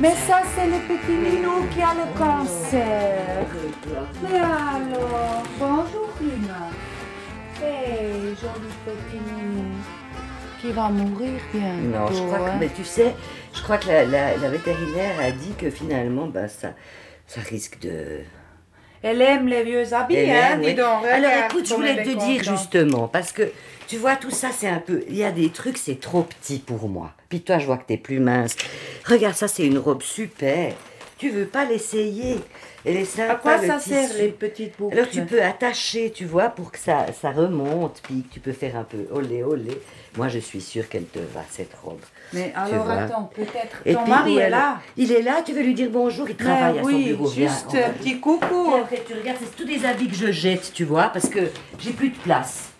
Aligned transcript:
Mais 0.00 0.14
ça, 0.14 0.42
c'est 0.54 0.66
le 0.66 0.78
petit 0.86 1.12
minou 1.12 1.66
qui 1.72 1.82
a 1.82 1.92
le 1.94 2.16
cancer. 2.16 3.46
Mais 4.22 4.38
alors, 4.38 5.42
bonjour 5.58 6.08
Lina. 6.20 6.68
Hey, 7.60 8.12
joli 8.40 8.70
petit 8.84 9.16
minou. 9.16 9.64
Qui 10.60 10.70
va 10.72 10.88
mourir 10.88 11.32
bientôt. 11.52 11.98
Non, 11.98 12.06
je 12.12 12.22
crois 12.26 12.38
que, 12.38 12.50
hein. 12.50 12.56
mais 12.60 12.68
tu 12.68 12.84
sais, 12.84 13.14
je 13.54 13.62
crois 13.62 13.78
que 13.78 13.88
la, 13.88 14.04
la- 14.04 14.36
la 14.36 14.48
vétérinaire 14.48 15.14
a 15.20 15.30
dit 15.30 15.52
que 15.58 15.70
finalement, 15.70 16.26
ben, 16.26 16.48
ça, 16.48 16.70
ça 17.26 17.40
risque 17.40 17.78
de. 17.80 18.20
Elle 19.02 19.22
aime 19.22 19.46
les 19.46 19.62
vieux 19.62 19.92
habits, 19.94 20.16
Elle 20.16 20.30
hein, 20.30 20.50
aime, 20.54 20.60
dis 20.60 20.66
oui. 20.68 20.74
donc. 20.74 21.04
Alors 21.04 21.30
écoute, 21.48 21.68
je 21.68 21.74
voulais 21.74 22.02
te 22.02 22.10
dire 22.10 22.42
justement, 22.42 23.06
parce 23.08 23.30
que 23.32 23.42
tu 23.88 23.96
vois, 23.96 24.16
tout 24.16 24.30
ça, 24.30 24.50
c'est 24.56 24.68
un 24.68 24.80
peu. 24.80 25.02
Il 25.08 25.16
y 25.16 25.24
a 25.24 25.32
des 25.32 25.48
trucs, 25.48 25.78
c'est 25.78 25.98
trop 25.98 26.22
petit 26.22 26.58
pour 26.58 26.88
moi. 26.88 27.12
Puis 27.30 27.40
toi, 27.40 27.58
je 27.58 27.66
vois 27.66 27.78
que 27.78 27.86
t'es 27.86 27.96
plus 27.96 28.20
mince. 28.20 28.54
Regarde, 29.06 29.34
ça, 29.34 29.48
c'est 29.48 29.66
une 29.66 29.78
robe 29.78 30.02
super. 30.02 30.74
Tu 31.16 31.30
veux 31.30 31.46
pas 31.46 31.64
l'essayer 31.64 32.38
Elle 32.84 32.98
est 32.98 33.04
sympa. 33.04 33.32
À 33.32 33.36
quoi 33.36 33.58
ça 33.58 33.80
sert 33.80 34.10
les 34.18 34.28
petites 34.28 34.78
boucles 34.78 34.96
Alors 34.96 35.10
tu 35.10 35.24
peux 35.24 35.42
attacher, 35.42 36.12
tu 36.12 36.24
vois, 36.24 36.48
pour 36.48 36.70
que 36.70 36.78
ça, 36.78 37.06
ça 37.20 37.32
remonte, 37.32 38.00
puis 38.04 38.24
tu 38.30 38.38
peux 38.38 38.52
faire 38.52 38.76
un 38.76 38.84
peu 38.84 39.08
olé 39.10 39.42
olé. 39.42 39.80
Moi, 40.16 40.28
je 40.28 40.38
suis 40.38 40.60
sûre 40.60 40.88
qu'elle 40.88 41.06
te 41.06 41.18
va, 41.18 41.40
cette 41.50 41.74
robe. 41.82 41.98
Mais 42.32 42.52
alors 42.54 42.88
attends, 42.88 43.30
peut-être 43.34 43.82
Et 43.84 43.94
ton 43.94 44.02
puis, 44.02 44.10
mari 44.10 44.36
est 44.36 44.50
là. 44.50 44.80
Il 44.96 45.10
est 45.10 45.22
là, 45.22 45.42
tu 45.44 45.52
veux 45.54 45.62
lui 45.62 45.74
dire 45.74 45.90
bonjour, 45.90 46.28
il 46.28 46.36
travaille 46.36 46.74
Mais 46.74 46.78
à 46.78 46.82
son 46.82 46.88
oui, 46.88 47.04
bureau. 47.06 47.26
Viens, 47.26 47.48
juste 47.48 47.74
un 47.74 47.90
petit 47.90 48.20
coucou. 48.20 48.74
Et 48.76 48.80
après, 48.80 49.02
tu 49.04 49.14
regardes, 49.14 49.38
c'est 49.40 49.56
tous 49.56 49.66
les 49.66 49.84
habits 49.84 50.08
que 50.08 50.14
je 50.14 50.30
jette, 50.30 50.72
tu 50.72 50.84
vois, 50.84 51.08
parce 51.08 51.28
que 51.28 51.40
j'ai 51.80 51.92
plus 51.92 52.10
de 52.10 52.18
place. 52.18 52.70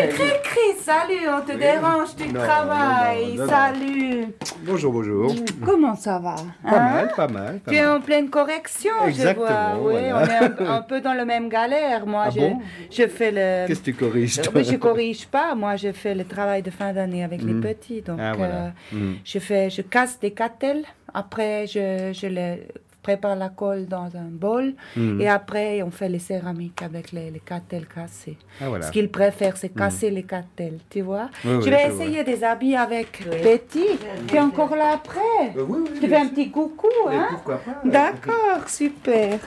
Mais 0.00 0.08
Cri-Cri, 0.08 0.78
salut, 0.80 1.28
on 1.28 1.40
te 1.44 1.56
dérange 1.56 2.16
du 2.16 2.32
travail. 2.32 3.38
Salut. 3.48 4.26
Bonjour, 4.64 4.92
bonjour. 4.92 5.34
Comment 5.64 5.94
ça 5.94 6.18
va 6.18 6.34
Pas 6.62 6.76
hein? 6.78 6.90
mal, 6.94 7.12
pas 7.16 7.28
mal. 7.28 7.60
pas 7.60 7.70
Tu 7.70 7.76
es 7.76 7.82
mal. 7.82 7.96
en 7.96 8.00
pleine 8.00 8.28
correction, 8.30 8.90
je 9.00 9.04
vois. 9.04 9.08
Exactement, 9.08 9.82
Oui, 9.82 9.92
voilà. 10.10 10.16
on 10.16 10.24
est 10.62 10.66
un, 10.68 10.72
un 10.74 10.82
peu 10.82 11.00
dans 11.00 11.14
le 11.14 11.24
même 11.24 11.48
galère. 11.48 12.06
Moi, 12.06 12.24
Ah 12.26 12.30
je, 12.30 12.38
bon? 12.40 12.58
je 12.90 13.06
fais 13.06 13.30
le. 13.30 13.66
Qu'est-ce 13.68 13.80
que 13.80 13.84
tu 13.84 13.94
corriges 13.94 14.40
toi? 14.42 14.62
Je 14.62 14.76
corrige 14.76 15.26
pas. 15.26 15.54
Moi, 15.54 15.76
je 15.76 15.92
fais 15.92 16.14
le 16.14 16.24
travail 16.24 16.62
de 16.62 16.70
fin 16.70 16.92
d'année 16.92 17.22
avec 17.24 17.42
les 17.42 17.54
petits. 17.54 18.02
Donc, 18.02 18.18
Ah, 18.20 18.32
voilà. 18.36 18.54
euh, 18.54 18.68
Mhm. 18.92 19.16
je 19.24 19.38
fais, 19.38 19.70
je 19.70 19.82
casse 19.82 20.18
des 20.18 20.32
catelles. 20.32 20.84
Après, 21.16 21.66
je, 21.68 22.10
je 22.12 22.26
les 22.26 22.66
prépare 23.04 23.36
la 23.36 23.50
colle 23.50 23.86
dans 23.86 24.10
un 24.16 24.30
bol. 24.44 24.74
Mhm. 24.96 25.20
Et 25.20 25.28
après, 25.28 25.82
on 25.82 25.90
fait 25.92 26.08
les 26.08 26.18
céramiques 26.18 26.82
avec 26.82 27.12
les, 27.12 27.30
les 27.30 27.38
catelles 27.40 27.86
cassées. 27.86 28.36
Ah, 28.60 28.68
voilà. 28.70 28.86
Ce 28.86 28.90
qu'ils 28.92 29.10
préfèrent, 29.10 29.56
c'est 29.56 29.68
casser 29.68 30.10
les 30.10 30.24
catelles, 30.24 30.78
tu 30.90 31.02
vois. 31.02 31.28
Oui, 31.44 31.50
je 31.52 31.56
oui, 31.58 31.70
vais 31.70 31.84
je 31.86 31.92
vois. 31.92 32.04
essayer 32.04 32.24
des 32.24 32.42
habits 32.42 32.74
avec 32.76 33.10
Betty. 33.44 33.86
Tu 34.26 34.34
es 34.36 34.40
encore 34.40 34.74
là 34.74 34.88
après 34.94 35.20
Euh, 35.56 35.62
oui, 35.68 35.78
oui, 35.84 36.00
Tu 36.00 36.08
fais 36.08 36.16
un 36.16 36.28
petit 36.28 36.50
coucou, 36.50 36.88
Mais 37.08 37.16
hein 37.16 37.28
pourquoi 37.30 37.58
pas 37.58 37.76
D'accord, 37.84 38.68
super. 38.68 39.38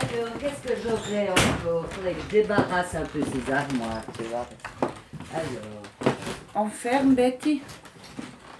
Alors, 0.00 0.32
qu'est-ce 0.40 0.62
que 0.68 0.74
j'aurais 0.82 1.28
encore? 1.30 1.86
Faudrait 1.90 2.12
que 2.12 2.22
je 2.28 2.32
débarrasse 2.40 2.94
un 2.94 3.06
peu 3.12 3.20
ces 3.20 3.52
armoires, 3.52 4.02
tu 4.16 4.24
vois. 4.24 4.46
Alors. 5.34 6.14
On 6.54 6.66
ferme, 6.68 7.14
Betty. 7.14 7.62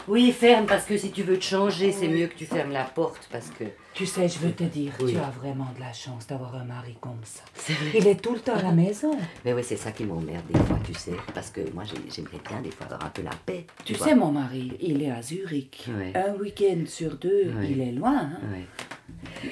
Oui, 0.09 0.33
ferme, 0.33 0.66
parce 0.66 0.84
que 0.84 0.97
si 0.97 1.10
tu 1.10 1.22
veux 1.22 1.38
te 1.38 1.44
changer, 1.44 1.93
c'est 1.93 2.09
mieux 2.09 2.27
que 2.28 2.34
tu 2.34 2.47
fermes 2.47 2.72
la 2.72 2.84
porte, 2.84 3.28
parce 3.31 3.50
que. 3.59 3.65
Tu 3.94 4.06
sais, 4.06 4.28
je 4.28 4.38
veux 4.38 4.53
te 4.53 4.62
dire, 4.65 4.93
Oui. 5.00 5.12
tu 5.12 5.19
as 5.19 5.28
vraiment 5.31 5.69
de 5.77 5.81
la 5.81 5.93
chance 5.93 6.27
d'avoir 6.27 6.55
un 6.55 6.65
mari 6.65 6.97
comme 7.00 7.19
ça. 7.25 7.43
C'est 7.55 7.72
vrai. 7.75 7.91
Il 7.99 8.06
est 8.06 8.15
tout 8.22 8.32
le 8.32 8.41
temps 8.41 8.55
à 8.55 8.62
la 8.62 8.71
maison. 8.72 9.10
Mais 9.44 9.53
oui, 9.53 9.62
c'est 9.65 9.77
ça 9.77 9.91
qui 9.93 10.05
m'emmerde 10.05 10.44
des 10.53 10.59
fois, 10.60 10.78
tu 10.84 10.94
sais. 10.94 11.12
Parce 11.34 11.50
que 11.50 11.60
moi, 11.75 11.82
j'ai- 11.84 12.00
j'aimerais 12.15 12.38
bien 12.49 12.60
des 12.62 12.71
fois 12.71 12.87
avoir 12.87 13.05
un 13.05 13.10
peu 13.10 13.22
la 13.22 13.32
paix. 13.44 13.66
Tu 13.84 13.94
sais, 13.97 14.15
mon 14.15 14.31
mari, 14.32 14.72
il 14.81 15.03
est 15.03 15.10
à 15.10 15.21
Zurich. 15.21 15.88
Ouais. 15.88 16.12
Un 16.15 16.34
week-end 16.41 16.84
sur 16.87 17.16
deux, 17.16 17.53
Ouais. 17.59 17.69
il 17.71 17.81
est 17.81 17.93
loin. 17.93 18.16
hein. 18.19 18.38
Ouais. 18.53 18.65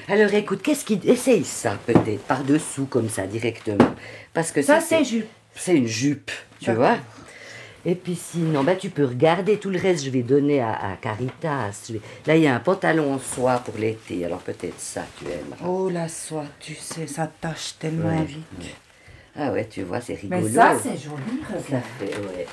Alors 0.08 0.32
écoute, 0.32 0.62
qu'est-ce 0.62 0.84
qui. 0.84 1.00
Essaye 1.04 1.44
ça 1.44 1.76
peut-être, 1.86 2.22
par-dessous, 2.24 2.86
comme 2.86 3.08
ça, 3.08 3.26
directement? 3.26 3.94
Parce 4.32 4.52
que 4.52 4.62
ça, 4.62 4.80
Ça, 4.80 4.86
c'est 4.98 5.04
jupe. 5.04 5.26
C'est 5.54 5.74
une 5.76 5.86
jupe, 5.86 6.30
tu 6.60 6.70
vois? 6.72 6.98
Et 7.88 7.94
puis 7.94 8.16
sinon, 8.16 8.64
bah, 8.64 8.74
tu 8.74 8.90
peux 8.90 9.04
regarder 9.04 9.58
tout 9.58 9.70
le 9.70 9.78
reste, 9.78 10.04
je 10.04 10.10
vais 10.10 10.22
donner 10.22 10.60
à, 10.60 10.72
à 10.72 10.96
Caritas. 10.96 11.92
Là, 12.26 12.36
il 12.36 12.42
y 12.42 12.46
a 12.48 12.54
un 12.56 12.58
pantalon 12.58 13.14
en 13.14 13.18
soie 13.20 13.60
pour 13.64 13.78
l'été, 13.78 14.24
alors 14.24 14.40
peut-être 14.40 14.78
ça, 14.80 15.02
tu 15.16 15.24
aimeras. 15.26 15.64
Oh, 15.64 15.88
la 15.88 16.08
soie, 16.08 16.44
tu 16.58 16.74
sais, 16.74 17.06
ça 17.06 17.30
tâche 17.40 17.74
tellement 17.78 18.08
Ouais. 18.18 18.24
vite. 18.24 18.74
Ah 19.38 19.52
ouais, 19.52 19.66
tu 19.70 19.82
vois, 19.84 20.00
c'est 20.00 20.14
rigolo. 20.14 20.42
Mais 20.42 20.50
ça, 20.50 20.74
c'est 20.82 20.96
joli, 20.96 21.40
Ça 21.70 21.80
fait, 21.80 22.16
ouais. 22.18 22.46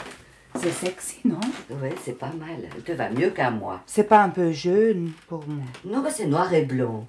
C'est 0.61 0.71
sexy, 0.71 1.15
non? 1.25 1.39
Ouais, 1.81 1.95
c'est 2.05 2.15
pas 2.19 2.31
mal. 2.37 2.57
Elle 2.75 2.83
te 2.83 2.91
va 2.91 3.09
mieux 3.09 3.31
qu'à 3.31 3.49
moi. 3.49 3.81
C'est 3.87 4.03
pas 4.03 4.21
un 4.21 4.29
peu 4.29 4.51
jeune 4.51 5.11
pour 5.27 5.43
moi. 5.47 5.63
Non, 5.83 6.03
bah, 6.03 6.09
c'est 6.15 6.27
noir 6.27 6.53
et 6.53 6.61
blanc. 6.61 7.07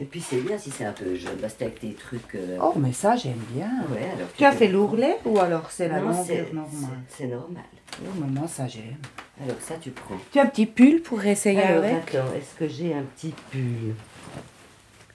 Et 0.00 0.04
puis 0.04 0.20
c'est 0.20 0.40
bien 0.40 0.56
si 0.58 0.70
c'est 0.70 0.84
un 0.84 0.92
peu 0.92 1.14
jaune, 1.14 1.36
bah, 1.40 1.48
c'est 1.48 1.64
avec 1.64 1.80
tes 1.80 1.92
trucs. 1.94 2.34
euh, 2.34 2.58
Oh, 2.62 2.74
mais 2.76 2.92
ça, 2.92 3.16
j'aime 3.16 3.40
bien. 3.54 3.70
Ouais, 3.90 4.10
alors 4.16 4.28
Tu 4.36 4.44
as 4.44 4.50
peux- 4.50 4.56
fait 4.56 4.68
l'ourlet 4.68 5.16
ou 5.24 5.38
alors 5.38 5.70
c'est 5.70 5.88
la 5.88 6.00
Non, 6.00 6.08
longueur 6.10 6.46
normale 6.54 6.70
c'est- 7.08 7.16
C'est 7.24 7.26
normal. 7.26 7.64
Oh, 8.04 8.24
moi, 8.28 8.46
ça, 8.48 8.66
j'aime. 8.68 8.96
Alors 9.42 9.56
ça, 9.60 9.74
tu 9.80 9.90
prends. 9.90 10.16
Tu 10.32 10.38
as 10.38 10.42
un 10.42 10.46
petit 10.46 10.66
pull 10.66 11.00
pour 11.02 11.24
essayer 11.24 11.60
Alors, 11.62 11.84
avec 11.84 12.14
attends, 12.14 12.32
est-ce 12.36 12.58
que 12.58 12.68
j'ai 12.68 12.92
un 12.94 13.02
petit 13.02 13.32
pull? 13.50 13.94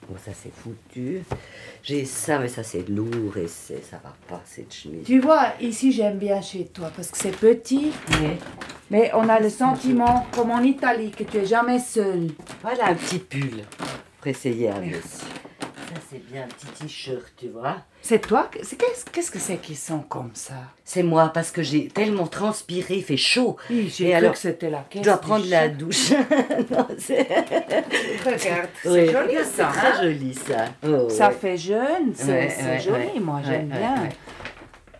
Bon, 0.08 0.16
ça 0.22 0.32
c'est 0.34 0.52
foutu. 0.54 1.22
J'ai 1.82 2.04
ça, 2.04 2.38
mais 2.38 2.48
ça 2.48 2.62
c'est 2.62 2.86
lourd 2.90 3.38
et 3.38 3.48
c'est, 3.48 3.82
ça 3.82 3.98
va 4.04 4.14
pas, 4.28 4.42
cette 4.44 4.72
chemise. 4.74 5.04
Tu 5.06 5.18
vois, 5.18 5.54
ici, 5.62 5.92
j'aime 5.92 6.18
bien 6.18 6.42
chez 6.42 6.66
toi 6.66 6.90
parce 6.94 7.10
que 7.10 7.16
c'est 7.16 7.34
petit, 7.34 7.90
Mais 8.20 8.36
mais 8.90 9.10
on 9.14 9.26
a 9.30 9.40
le 9.40 9.48
sentiment, 9.48 10.26
comme 10.34 10.50
en 10.50 10.60
Italie, 10.62 11.10
que 11.10 11.24
tu 11.24 11.38
es 11.38 11.46
jamais 11.46 11.78
seul. 11.78 12.28
voilà 12.60 12.88
un 12.88 12.94
petit 12.94 13.18
pull 13.18 13.62
avec. 14.30 14.90
Merci. 14.92 15.18
Ça 15.18 16.00
c'est 16.10 16.26
bien 16.32 16.42
un 16.42 16.46
petit 16.46 16.66
t-shirt, 16.66 17.22
tu 17.36 17.48
vois. 17.48 17.76
C'est 18.02 18.18
toi 18.20 18.48
que- 18.50 18.64
c'est- 18.64 18.76
Qu'est-ce 18.76 19.04
qu'est-ce 19.04 19.30
que 19.30 19.38
c'est 19.38 19.58
qui 19.58 19.76
sont 19.76 20.00
comme 20.00 20.30
ça? 20.34 20.54
C'est 20.84 21.02
moi 21.04 21.28
parce 21.32 21.50
que 21.52 21.62
j'ai 21.62 21.86
tellement 21.88 22.26
transpiré, 22.26 22.96
il 22.96 23.04
fait 23.04 23.16
chaud. 23.16 23.56
Oui, 23.70 23.92
j'ai 23.94 24.06
Et 24.06 24.08
cru 24.10 24.16
alors, 24.16 24.32
que 24.32 24.38
c'était 24.38 24.70
la 24.70 24.80
caisse 24.90 25.02
Je 25.02 25.08
dois 25.08 25.18
prendre 25.18 25.46
la 25.46 25.68
douche. 25.68 26.10
Non. 26.70 26.86
Regarde, 26.88 28.68
c'est 28.82 28.90
Oui, 28.90 29.06
joli 29.06 29.16
regarde, 29.28 29.44
ça. 29.44 29.50
C'est 29.54 29.62
hein? 29.62 29.72
très 29.72 30.02
joli 30.04 30.34
ça. 30.34 30.64
Oh, 30.86 31.08
Ça 31.08 31.28
ouais. 31.28 31.34
fait 31.34 31.56
jeune, 31.58 32.12
c'est 32.14 32.26
Ouais, 32.26 32.48
c'est 32.58 32.64
ouais, 32.64 32.80
joli, 32.80 33.04
ouais. 33.14 33.20
moi 33.20 33.40
j'aime 33.44 33.70
ouais, 33.70 33.78
bien. 33.78 34.02
ouais. 34.02 34.08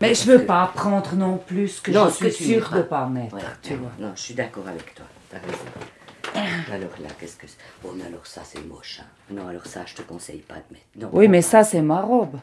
Mais 0.01 0.13
je 0.13 0.25
veux 0.31 0.45
pas 0.45 0.71
prendre 0.73 1.13
non 1.15 1.37
plus 1.37 1.79
que 1.81 1.91
Non, 1.91 2.09
je 2.09 2.19
que 2.25 2.29
suis 2.29 2.45
tu 2.45 2.53
sûre 2.53 2.69
de 2.71 2.81
pas 2.83 3.05
mettre, 3.07 3.35
Ouais, 3.35 3.41
tu 3.61 3.71
ouais. 3.73 3.77
vois. 3.79 3.91
Non, 3.99 4.13
je 4.15 4.21
suis 4.21 4.33
d'accord 4.33 4.67
avec 4.67 4.93
toi. 4.95 5.05
T'as 5.29 5.37
raison. 5.39 5.57
Alors 6.71 6.91
là, 7.01 7.09
qu'est-ce 7.19 7.37
que 7.37 7.47
c'est? 7.47 7.57
Oh, 7.83 7.91
mais 7.95 8.05
alors 8.05 8.25
ça, 8.25 8.41
c'est 8.43 8.61
moche. 8.65 8.99
hein. 9.01 9.07
Non, 9.31 9.47
alors 9.47 9.65
ça, 9.65 9.83
je 9.85 9.93
te 9.95 10.01
conseille 10.01 10.39
pas 10.41 10.55
de 10.55 10.63
mettre. 10.73 10.85
Non, 10.97 11.09
Oui, 11.13 11.27
mais 11.27 11.39
pas. 11.39 11.47
ça 11.47 11.63
c'est 11.63 11.81
ma 11.81 12.01
robe, 12.01 12.37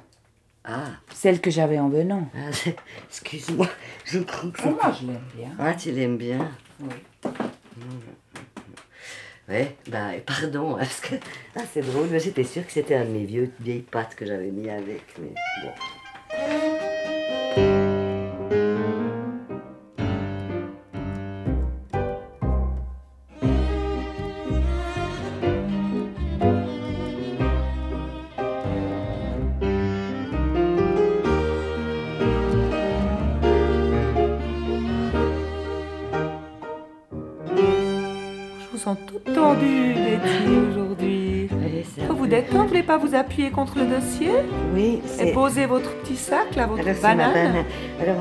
Ah, 0.65 0.87
celle 1.13 1.41
que 1.41 1.51
j'avais 1.51 1.79
en 1.79 1.89
venant. 1.89 2.29
ah, 2.35 2.51
excuse-moi. 3.09 3.69
Je 4.05 4.21
crois 4.21 4.51
que 4.51 4.61
c'est- 4.63 4.71
moi 4.71 4.93
je 5.01 5.07
l'aime 5.07 5.21
bien? 5.37 5.51
Ah, 5.59 5.75
tu 5.75 5.91
l'aimes 5.93 6.17
bien 6.17 6.51
Oui. 6.81 6.95
Ouais, 9.49 9.77
bah, 9.89 10.11
pardon, 10.25 10.77
parce 10.77 11.01
que. 11.01 11.17
Ah, 11.57 11.61
c'est 11.73 11.83
drôle, 11.83 12.09
mais 12.11 12.21
j'étais 12.21 12.45
sûre 12.45 12.65
que 12.65 12.73
c'était 12.73 12.95
un 12.95 13.05
de 13.05 13.11
mes 13.11 13.25
vieux, 13.25 13.51
vieilles 13.61 13.81
pattes 13.83 14.15
que 14.15 14.25
j'avais 14.25 14.51
mis 14.51 14.71
avec, 14.71 15.03
mais 15.19 15.35
bon. 15.63 15.71
Sens 38.83 38.99
toute 39.07 39.25
tendue, 39.35 39.95
Betty, 39.95 40.57
aujourd'hui. 40.71 41.49
Faut 42.07 42.15
vous 42.15 42.27
détendre, 42.27 42.63
vous 42.63 42.69
voulez 42.69 42.83
pas 42.83 42.97
vous 42.99 43.15
appuyer 43.15 43.51
contre 43.51 43.79
le 43.79 43.87
dossier 43.87 44.31
Oui, 44.75 45.01
et 45.21 45.33
poser 45.33 45.67
votre 45.67 45.95
petit 46.01 46.17
sac, 46.17 46.55
là, 46.57 46.67
votre 46.67 46.87
Alors, 46.87 47.01
banane. 47.03 47.33
banane. 47.33 47.65
Alors, 48.01 48.17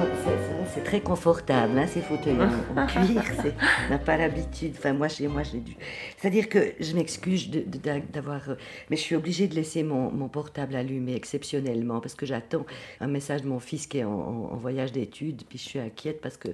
c'est- 0.73 0.81
très 0.83 0.99
confortable, 1.01 1.77
hein, 1.77 1.85
ces 1.87 2.01
fauteuils 2.01 2.35
en, 2.75 2.81
en 2.81 2.87
cuir. 2.87 3.21
c'est- 3.41 3.53
On 3.87 3.91
n'a 3.91 3.97
pas 3.99 4.17
l'habitude. 4.17 4.73
Enfin, 4.77 4.93
moi, 4.93 5.07
chez 5.09 5.27
moi, 5.27 5.43
j'ai 5.43 5.59
dû. 5.59 5.75
C'est-à-dire 6.17 6.49
que 6.49 6.59
je 6.79 6.95
m'excuse 6.95 7.49
de- 7.49 7.59
de- 7.59 7.77
d'a- 7.77 7.99
d'avoir. 7.99 8.49
euh, 8.49 8.55
Mais 8.89 8.97
je 8.97 9.01
suis 9.01 9.15
obligée 9.15 9.47
de 9.47 9.55
laisser 9.55 9.83
mon, 9.83 10.11
mon 10.11 10.27
portable 10.27 10.75
allumé 10.75 11.13
exceptionnellement 11.15 11.99
parce 11.99 12.15
que 12.15 12.25
j'attends 12.25 12.65
un 12.99 13.07
message 13.07 13.43
de 13.43 13.47
mon 13.47 13.59
fils 13.59 13.85
qui 13.87 13.99
est 13.99 14.03
en, 14.03 14.11
en- 14.11 14.49
en 14.53 14.57
voyage 14.57 14.91
d'études. 14.91 15.43
Puis 15.47 15.57
je 15.59 15.63
suis 15.63 15.79
inquiète 15.79 16.19
parce 16.21 16.37
que 16.37 16.49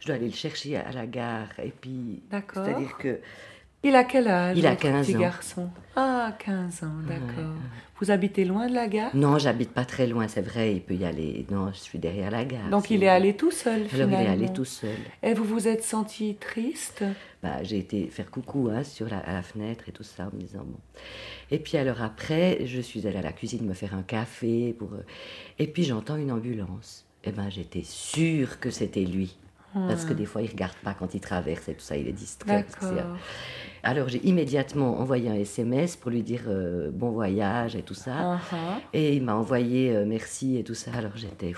je 0.00 0.06
dois 0.06 0.14
aller 0.16 0.26
le 0.28 0.32
chercher 0.34 0.76
à, 0.76 0.88
à 0.88 0.92
la 0.92 1.06
gare. 1.06 1.48
Et 1.62 1.72
puis. 1.78 2.22
D'accord. 2.30 2.64
C'est-à-dire 2.64 2.96
que. 2.98 3.18
Il 3.84 3.96
a 3.96 4.04
quel 4.04 4.28
âge 4.28 4.56
Il 4.56 4.66
a 4.66 4.70
votre 4.70 4.82
15 4.82 5.06
petit 5.06 5.16
ans. 5.16 5.20
garçon? 5.20 5.68
Ah, 5.96 6.36
15 6.38 6.84
ans, 6.84 6.92
d'accord. 7.08 7.54
Vous 8.00 8.10
habitez 8.10 8.44
loin 8.44 8.68
de 8.68 8.74
la 8.74 8.88
gare? 8.88 9.14
Non, 9.14 9.38
j'habite 9.38 9.70
pas 9.72 9.84
très 9.84 10.06
loin, 10.06 10.26
c'est 10.28 10.40
vrai, 10.40 10.74
il 10.74 10.80
peut 10.80 10.94
y 10.94 11.04
aller. 11.04 11.46
Non, 11.50 11.70
je 11.72 11.78
suis 11.78 11.98
derrière 11.98 12.30
la 12.30 12.44
gare. 12.44 12.68
Donc 12.70 12.90
il 12.90 13.02
est 13.02 13.08
allé 13.08 13.34
tout 13.36 13.50
seul 13.50 13.80
Alors 13.80 13.88
finalement. 13.88 14.20
il 14.20 14.26
est 14.26 14.28
allé 14.30 14.52
tout 14.52 14.64
seul. 14.64 14.96
Et 15.22 15.34
vous 15.34 15.44
vous 15.44 15.68
êtes 15.68 15.82
senti 15.84 16.36
triste? 16.36 17.04
Bah, 17.42 17.62
j'ai 17.62 17.78
été 17.78 18.06
faire 18.06 18.30
coucou 18.30 18.70
hein, 18.72 18.82
sur 18.84 19.08
la, 19.08 19.18
à 19.18 19.32
la 19.34 19.42
fenêtre 19.42 19.84
et 19.88 19.92
tout 19.92 20.02
ça 20.04 20.24
en 20.32 20.36
me 20.36 20.40
disant 20.40 20.64
bon. 20.64 20.78
Et 21.50 21.58
puis 21.58 21.76
alors 21.76 22.02
après, 22.02 22.60
je 22.66 22.80
suis 22.80 23.06
allée 23.06 23.18
à 23.18 23.22
la 23.22 23.32
cuisine 23.32 23.66
me 23.66 23.74
faire 23.74 23.94
un 23.94 24.02
café 24.02 24.74
pour. 24.78 24.92
euh, 24.94 25.04
Et 25.58 25.66
puis 25.66 25.84
j'entends 25.84 26.16
une 26.16 26.32
ambulance. 26.32 27.04
Et 27.24 27.30
ben 27.30 27.50
j'étais 27.50 27.82
sûre 27.84 28.58
que 28.58 28.70
c'était 28.70 29.04
lui. 29.04 29.36
Parce 29.74 30.04
que 30.04 30.12
des 30.12 30.26
fois, 30.26 30.42
il 30.42 30.50
regarde 30.50 30.76
pas 30.84 30.94
quand 30.94 31.14
il 31.14 31.20
traverse 31.20 31.68
et 31.68 31.74
tout 31.74 31.80
ça, 31.80 31.96
il 31.96 32.06
est 32.08 32.12
distrait. 32.12 32.66
Alors 33.84 34.08
j'ai 34.08 34.24
immédiatement 34.24 35.00
envoyé 35.00 35.28
un 35.28 35.34
SMS 35.34 35.96
pour 35.96 36.12
lui 36.12 36.22
dire 36.22 36.42
euh, 36.46 36.90
bon 36.92 37.10
voyage 37.10 37.74
et 37.74 37.82
tout 37.82 37.94
ça. 37.94 38.36
Uh-huh. 38.36 38.56
Et 38.92 39.16
il 39.16 39.24
m'a 39.24 39.34
envoyé 39.34 39.90
euh, 39.90 40.04
merci 40.06 40.56
et 40.56 40.62
tout 40.62 40.74
ça. 40.74 40.92
Alors 40.96 41.16
j'étais. 41.16 41.52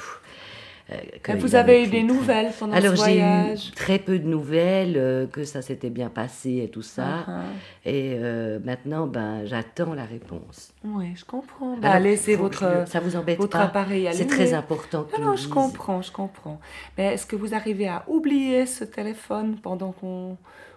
Vous 1.37 1.55
avait 1.55 1.75
avez 1.77 1.85
eu 1.85 1.87
des 1.89 2.03
nouvelles 2.03 2.53
pendant 2.59 2.75
Alors 2.75 2.97
ce 2.97 3.05
j'ai 3.05 3.17
eu 3.17 3.21
voyage 3.21 3.73
très 3.75 3.99
peu 3.99 4.19
de 4.19 4.27
nouvelles, 4.27 4.95
euh, 4.97 5.27
que 5.27 5.45
ça 5.45 5.63
s'était 5.63 5.91
bien 5.91 6.11
passé 6.11 6.63
et 6.65 6.69
tout 6.69 6.83
ça. 6.83 7.21
Uh-huh. 7.27 7.43
Et 7.87 8.17
euh, 8.19 8.59
maintenant, 8.63 9.07
ben, 9.07 9.45
j'attends 9.47 9.95
la 9.95 10.05
réponse. 10.05 10.73
Oui, 10.85 11.13
je 11.17 11.25
comprends. 11.25 11.71
Alors, 11.73 11.81
Bah, 11.81 11.99
laissez 12.01 12.37
faut- 12.37 12.43
votre, 12.43 12.85
ça 12.87 13.01
vous 13.01 13.17
embête 13.17 13.39
votre 13.39 13.57
pas 13.59 13.65
appareil 13.65 14.09
C'est 14.13 14.27
très 14.27 14.53
important. 14.53 15.05
que 15.05 15.21
Non, 15.21 15.29
non, 15.29 15.37
je 15.37 15.49
comprends, 15.49 16.03
je 16.03 16.13
comprends. 16.13 16.61
Mais 16.99 17.15
est-ce 17.15 17.25
que 17.27 17.37
vous 17.37 17.55
arrivez 17.55 17.89
à 17.89 18.05
oublier 18.07 18.67
ce 18.67 18.85
téléphone 18.85 19.57
pendant 19.63 19.93
qu'on 19.93 20.37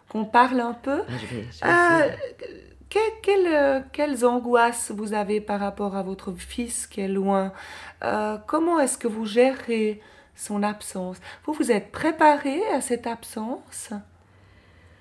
qu'on 0.09 0.23
parle 0.23 0.61
un 0.61 0.73
peu? 0.73 1.01
Ah, 1.05 1.11
je 1.19 1.35
vais, 1.35 1.41
je 1.43 1.57
vais 1.57 1.59
Ah, 1.63 2.01
essayer. 2.05 2.53
Euh, 2.95 3.81
quelles 3.91 4.25
angoisses 4.25 4.91
vous 4.91 5.13
avez 5.13 5.41
par 5.41 5.59
rapport 5.59 5.95
à 5.95 6.03
votre 6.03 6.33
fils 6.33 6.87
qui 6.87 7.01
est 7.01 7.07
loin? 7.07 7.51
Euh, 8.03 8.37
Comment 8.47 8.79
est-ce 8.79 8.97
que 8.97 9.07
vous 9.07 9.25
gérez 9.25 10.01
son 10.35 10.63
absence? 10.63 11.17
Vous 11.45 11.53
vous 11.53 11.71
êtes 11.71 11.91
préparé 11.91 12.61
à 12.73 12.81
cette 12.81 13.07
absence? 13.07 13.91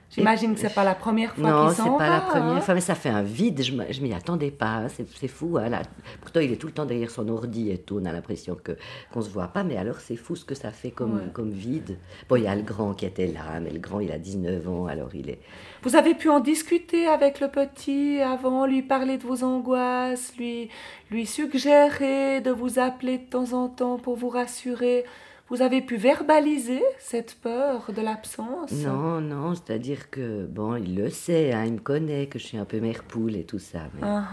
J'imagine 0.08 0.55
que 0.55 0.61
c'est 0.61 0.73
pas 0.73 0.85
la 0.85 0.94
première 0.94 1.35
fois 1.35 1.50
Non, 1.50 1.69
c'est 1.70 1.82
pas 1.82 1.99
va. 1.99 2.08
la 2.08 2.20
première 2.20 2.56
hein. 2.56 2.61
fois, 2.61 2.75
mais 2.75 2.81
ça 2.81 2.94
fait 2.94 3.08
un 3.08 3.23
vide. 3.23 3.62
Je 3.62 3.73
je 3.91 4.00
m'y 4.00 4.14
attendais 4.14 4.50
pas. 4.53 4.67
hein, 4.76 4.88
C'est 4.88 5.06
c'est 5.14 5.29
fou. 5.29 5.58
hein, 5.58 5.69
là. 5.69 5.82
Pourtant, 6.23 6.41
il 6.41 6.53
est 6.53 6.56
tout 6.56 6.69
le 6.69 6.73
temps 6.73 6.87
derrière 6.87 7.11
son 7.11 7.29
ordi 7.29 7.70
et 7.70 7.79
tout. 7.79 7.99
On 8.00 8.05
a 8.06 8.12
l'impression 8.12 8.55
que 8.62 8.73
qu'on 9.12 9.20
se 9.20 9.29
voit 9.29 9.49
pas. 9.49 9.64
Mais 9.64 9.76
alors, 9.76 9.97
c'est 10.00 10.17
fou 10.17 10.37
ce 10.37 10.44
que 10.44 10.55
ça 10.55 10.70
fait 10.70 10.91
comme, 10.93 11.17
Ouais. 11.17 11.23
comme 11.32 11.50
vide. 11.50 11.99
Bon, 12.29 12.37
il 12.37 12.44
y 12.44 12.47
a 12.47 12.55
le 12.55 12.62
grand 12.62 12.94
qui 12.94 13.05
était 13.05 13.26
là, 13.26 13.58
mais 13.61 13.70
le 13.70 13.81
grand, 13.81 14.00
il 14.00 14.12
a 14.12 14.19
19 14.19 14.69
ans. 14.69 14.87
Alors, 14.87 15.14
il 15.14 15.29
est. 15.29 15.41
Vous 15.82 15.97
avez 15.97 16.14
pu 16.14 16.29
en 16.31 16.41
discuter 16.41 17.06
avec 17.09 17.41
le 17.41 17.49
petit 17.49 18.20
avant, 18.20 18.64
lui 18.64 18.82
parler 18.82 19.19
de 19.19 19.25
vos 19.25 19.43
angoisses, 19.44 20.32
lui, 20.38 20.70
lui 21.11 21.26
suggérer 21.26 22.41
de 22.41 22.50
vous 22.50 22.79
appeler 22.79 23.19
de 23.19 23.25
temps 23.25 23.52
en 23.52 23.69
temps 23.69 23.99
pour 23.99 24.17
vous 24.17 24.29
rassurer. 24.29 25.05
Vous 25.49 25.63
avez 25.63 25.81
pu 25.81 25.97
verbaliser 25.97 26.83
cette 26.99 27.37
peur 27.41 27.93
de 27.95 28.03
l'absence? 28.03 28.73
Non, 28.73 29.21
non, 29.21 29.55
c'est-à-dire 29.55 30.11
que, 30.11 30.45
bon, 30.47 30.75
il 30.77 30.97
le 30.97 31.09
sait, 31.09 31.53
hein, 31.53 31.65
il 31.65 31.75
me 31.75 31.79
connaît, 31.79 32.27
que 32.27 32.39
je 32.41 32.47
suis 32.47 32.59
un 32.59 32.65
peu 32.65 32.81
mère 32.81 33.05
poule 33.05 33.37
et 33.37 33.45
tout 33.45 33.61
ça. 33.61 33.83
Mais... 33.95 34.01
Ah, 34.03 34.25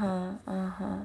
ah, 0.48 0.72
ah. 0.82 0.98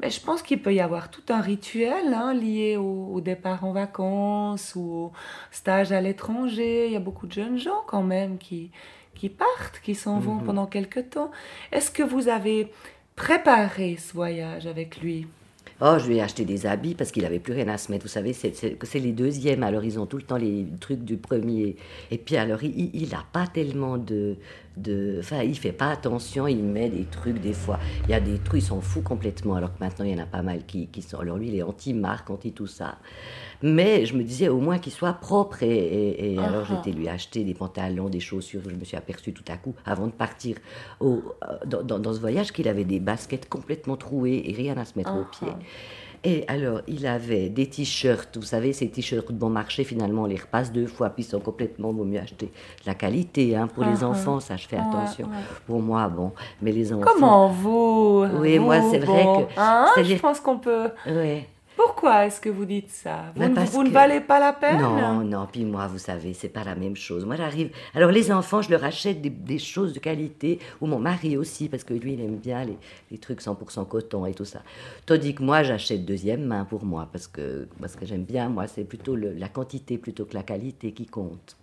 Mais 0.00 0.10
je 0.10 0.20
pense 0.20 0.42
qu'il 0.42 0.60
peut 0.60 0.74
y 0.74 0.80
avoir 0.80 1.10
tout 1.10 1.22
un 1.30 1.40
rituel 1.40 2.12
hein, 2.12 2.34
lié 2.34 2.76
au, 2.76 3.12
au 3.14 3.20
départ 3.20 3.64
en 3.64 3.72
vacances 3.72 4.74
ou 4.74 4.80
au 4.92 5.12
stage 5.52 5.92
à 5.92 6.00
l'étranger. 6.00 6.86
Il 6.88 6.92
y 6.92 6.96
a 6.96 7.00
beaucoup 7.00 7.26
de 7.26 7.32
jeunes 7.32 7.56
gens 7.58 7.82
quand 7.86 8.02
même 8.02 8.36
qui, 8.38 8.70
qui 9.14 9.28
partent, 9.30 9.80
qui 9.82 9.94
s'en 9.94 10.18
vont 10.18 10.34
Mhm. 10.34 10.44
pendant 10.44 10.66
quelque 10.66 11.00
temps. 11.00 11.30
Est-ce 11.72 11.90
que 11.90 12.02
vous 12.02 12.28
avez 12.28 12.70
préparé 13.14 13.96
ce 13.96 14.12
voyage 14.12 14.66
avec 14.66 15.00
lui? 15.00 15.28
Oh, 15.80 15.96
je 15.98 16.06
lui 16.08 16.16
ai 16.16 16.22
acheté 16.22 16.46
des 16.46 16.64
habits 16.64 16.94
parce 16.94 17.12
qu'il 17.12 17.26
avait 17.26 17.38
plus 17.38 17.52
rien 17.52 17.68
à 17.68 17.76
se 17.76 17.92
mettre. 17.92 18.04
Vous 18.04 18.08
savez, 18.08 18.32
c'est- 18.32 18.54
les 18.98 19.12
deuxièmes, 19.12 19.62
alors 19.62 19.84
ils 19.84 19.98
ont 20.00 20.06
tout 20.06 20.16
le 20.16 20.22
temps 20.22 20.38
les 20.38 20.66
trucs 20.80 21.04
du 21.04 21.18
premier. 21.18 21.76
Et 22.10 22.16
puis 22.16 22.36
alors, 22.38 22.62
il- 22.64 22.78
il 22.94 23.02
il 23.02 23.14
a 23.14 23.24
pas 23.32 23.46
tellement 23.46 23.98
de... 23.98 24.36
de 24.76 25.16
enfin, 25.20 25.42
il 25.42 25.56
fait 25.56 25.72
pas 25.72 25.88
attention, 25.90 26.46
il 26.46 26.62
met 26.62 26.88
des 26.90 27.04
trucs 27.04 27.40
des 27.40 27.52
fois. 27.54 27.78
Il 28.04 28.10
y 28.10 28.14
a 28.14 28.20
des 28.20 28.38
trucs, 28.38 28.60
il 28.62 28.64
s'en 28.66 28.80
fout 28.80 29.02
complètement, 29.02 29.54
alors 29.54 29.74
que 29.74 29.80
maintenant, 29.80 30.04
il 30.04 30.12
y 30.12 30.14
en 30.14 30.22
a 30.22 30.26
pas 30.26 30.42
mal 30.42 30.66
qui, 30.66 30.86
qui 30.88 31.00
sont... 31.02 31.18
Alors 31.18 31.38
lui, 31.38 31.48
il 31.48 31.56
est 31.56 31.62
anti-marque, 31.62 32.28
anti-tout 32.30 32.66
ça. 32.66 32.96
Mais 33.62 34.04
je 34.04 34.14
me 34.14 34.22
disais 34.22 34.48
au 34.48 34.58
moins 34.60 34.78
qu'il 34.78 34.92
soit 34.92 35.14
propre. 35.14 35.62
Et, 35.62 35.66
et- 35.68 36.34
et 36.34 36.38
alors, 36.38 36.64
Ah, 36.68 36.68
ah. 36.70 36.82
j'étais 36.84 36.96
lui 36.96 37.08
acheter 37.08 37.42
des 37.42 37.54
pantalons, 37.54 38.08
des 38.10 38.20
chaussures. 38.20 38.60
Je 38.68 38.74
me 38.74 38.84
suis 38.84 38.96
aperçue 38.98 39.32
tout 39.32 39.44
à 39.48 39.56
coup, 39.56 39.74
avant 39.86 40.06
de 40.08 40.12
partir 40.12 40.56
au, 41.00 41.22
euh, 41.42 41.56
dans, 41.66 41.82
dans- 41.82 41.98
dans 41.98 42.12
ce 42.12 42.20
voyage, 42.20 42.52
qu'il 42.52 42.68
avait 42.68 42.84
des 42.84 43.00
baskets 43.00 43.48
complètement 43.48 43.96
trouées 43.96 44.42
et 44.46 44.52
rien 44.52 44.76
à 44.76 44.84
se 44.84 44.92
mettre 44.98 45.10
Ah, 45.14 45.20
aux 45.20 45.24
pieds. 45.24 45.52
Et 46.24 46.44
alors, 46.48 46.80
il 46.88 47.06
avait 47.06 47.48
des 47.48 47.66
t-shirts, 47.68 48.36
vous 48.36 48.42
savez, 48.42 48.72
ces 48.72 48.88
t-shirts 48.88 49.30
de 49.30 49.36
bon 49.38 49.48
marché, 49.50 49.84
finalement, 49.84 50.22
on 50.22 50.26
les 50.26 50.36
repasse 50.36 50.72
deux 50.72 50.86
fois, 50.86 51.10
puis 51.10 51.22
ils 51.22 51.26
sont 51.28 51.40
complètement, 51.40 51.92
vaut 51.92 52.04
mieux 52.04 52.18
acheter 52.20 52.46
de 52.46 52.86
la 52.86 52.94
qualité, 52.94 53.54
hein, 53.56 53.68
pour 53.68 53.84
les 53.84 54.02
Ah, 54.02 54.06
ah. 54.06 54.08
enfants, 54.08 54.40
ça, 54.40 54.56
je 54.56 54.66
fais 54.66 54.76
attention. 54.76 55.28
Pour 55.66 55.80
moi, 55.80 56.08
bon, 56.08 56.32
mais 56.62 56.72
les 56.72 56.92
enfants... 56.92 57.04
Comment 57.12 57.48
vous 57.48 58.24
Oui, 58.40 58.58
moi, 58.58 58.80
c'est 58.90 58.98
vrai 58.98 59.24
bon, 59.24 59.44
que- 59.44 59.52
hein, 59.56 59.86
je 60.02 60.14
pense 60.16 60.40
qu'on 60.40 60.58
peut... 60.58 60.88
Ouais. 61.06 61.46
Pourquoi 61.76 62.26
est-ce 62.26 62.40
que 62.40 62.48
vous 62.48 62.64
dites 62.64 62.88
ça? 62.90 63.32
Vous, 63.34 63.40
Ben, 63.40 63.50
ne- 63.54 63.66
vous 63.66 63.82
ne 63.84 63.90
valez 63.90 64.20
pas 64.20 64.40
la 64.40 64.52
peine? 64.54 64.78
Non, 64.78 65.22
non, 65.24 65.46
puis 65.50 65.64
moi, 65.64 65.86
vous 65.86 65.98
savez, 65.98 66.32
c'est 66.32 66.48
pas 66.48 66.64
la 66.64 66.74
même 66.74 66.96
chose. 66.96 67.24
Moi, 67.26 67.36
j'arrive. 67.36 67.70
Alors, 67.94 68.10
les 68.10 68.32
enfants, 68.32 68.62
je 68.62 68.70
leur 68.70 68.82
achète 68.82 69.20
des, 69.20 69.28
des 69.30 69.58
choses 69.58 69.92
de 69.92 69.98
qualité, 69.98 70.58
ou 70.80 70.86
mon 70.86 70.98
mari 70.98 71.36
aussi, 71.36 71.68
parce 71.68 71.84
que 71.84 71.92
lui, 71.94 72.14
il 72.14 72.20
aime 72.22 72.36
bien 72.36 72.64
les, 72.64 72.78
les 73.10 73.18
trucs 73.18 73.40
100% 73.42 73.84
coton 73.86 74.24
et 74.26 74.32
tout 74.34 74.46
ça. 74.46 74.62
Tandis 75.04 75.34
que 75.34 75.42
moi, 75.42 75.62
j'achète 75.62 76.04
deuxième 76.06 76.44
main 76.44 76.64
pour 76.64 76.84
moi, 76.84 77.08
parce 77.12 77.26
que, 77.26 77.68
parce 77.80 77.94
que 77.94 78.06
j'aime 78.06 78.24
bien, 78.24 78.48
moi, 78.48 78.66
c'est 78.66 78.84
plutôt 78.84 79.14
le- 79.14 79.34
la 79.34 79.48
quantité 79.48 79.98
plutôt 79.98 80.24
que 80.24 80.34
la 80.34 80.42
qualité 80.42 80.92
qui 80.92 81.04
compte. 81.06 81.56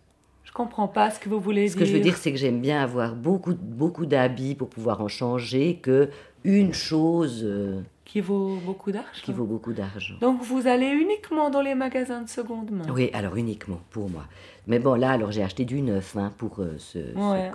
Je 0.43 0.51
comprends 0.51 0.87
pas 0.87 1.09
ce 1.09 1.19
que 1.19 1.29
vous 1.29 1.39
voulez 1.39 1.67
Ce 1.69 1.73
dire. 1.73 1.79
que 1.79 1.85
je 1.85 1.93
veux 1.93 1.99
dire, 2.03 2.17
c'est 2.17 2.31
que 2.31 2.37
j'aime 2.37 2.61
bien 2.61 2.83
avoir 2.83 3.15
beaucoup, 3.15 3.55
beaucoup 3.55 4.05
d'habits 4.05 4.53
pour 4.55 4.69
pouvoir 4.69 5.01
en 5.01 5.07
changer 5.07 5.77
que 5.81 6.09
une 6.43 6.73
chose 6.73 7.41
euh, 7.43 7.81
Qui 8.13 8.21
vaut 8.21 8.59
beaucoup 8.63 8.91
d'argent. 8.91 9.09
qui 9.23 9.33
vaut 9.33 9.45
beaucoup 9.45 9.73
d'argent. 9.73 10.13
Donc 10.21 10.39
vous 10.43 10.67
allez 10.67 10.89
uniquement 10.89 11.49
dans 11.49 11.61
les 11.61 11.73
magasins 11.73 12.21
de 12.21 12.29
seconde 12.29 12.69
main. 12.69 12.85
Oui, 12.93 13.09
alors 13.11 13.35
uniquement 13.37 13.79
pour 13.89 14.07
moi. 14.07 14.25
Mais 14.67 14.77
bon, 14.77 14.93
là, 14.93 15.09
alors 15.13 15.31
j'ai 15.31 15.41
acheté 15.41 15.65
du 15.65 15.81
neuf 15.81 16.15
hein, 16.15 16.31
pour 16.37 16.59
euh, 16.59 16.75
ce. 16.77 16.99
ce- 16.99 17.17
Ouais. 17.17 17.49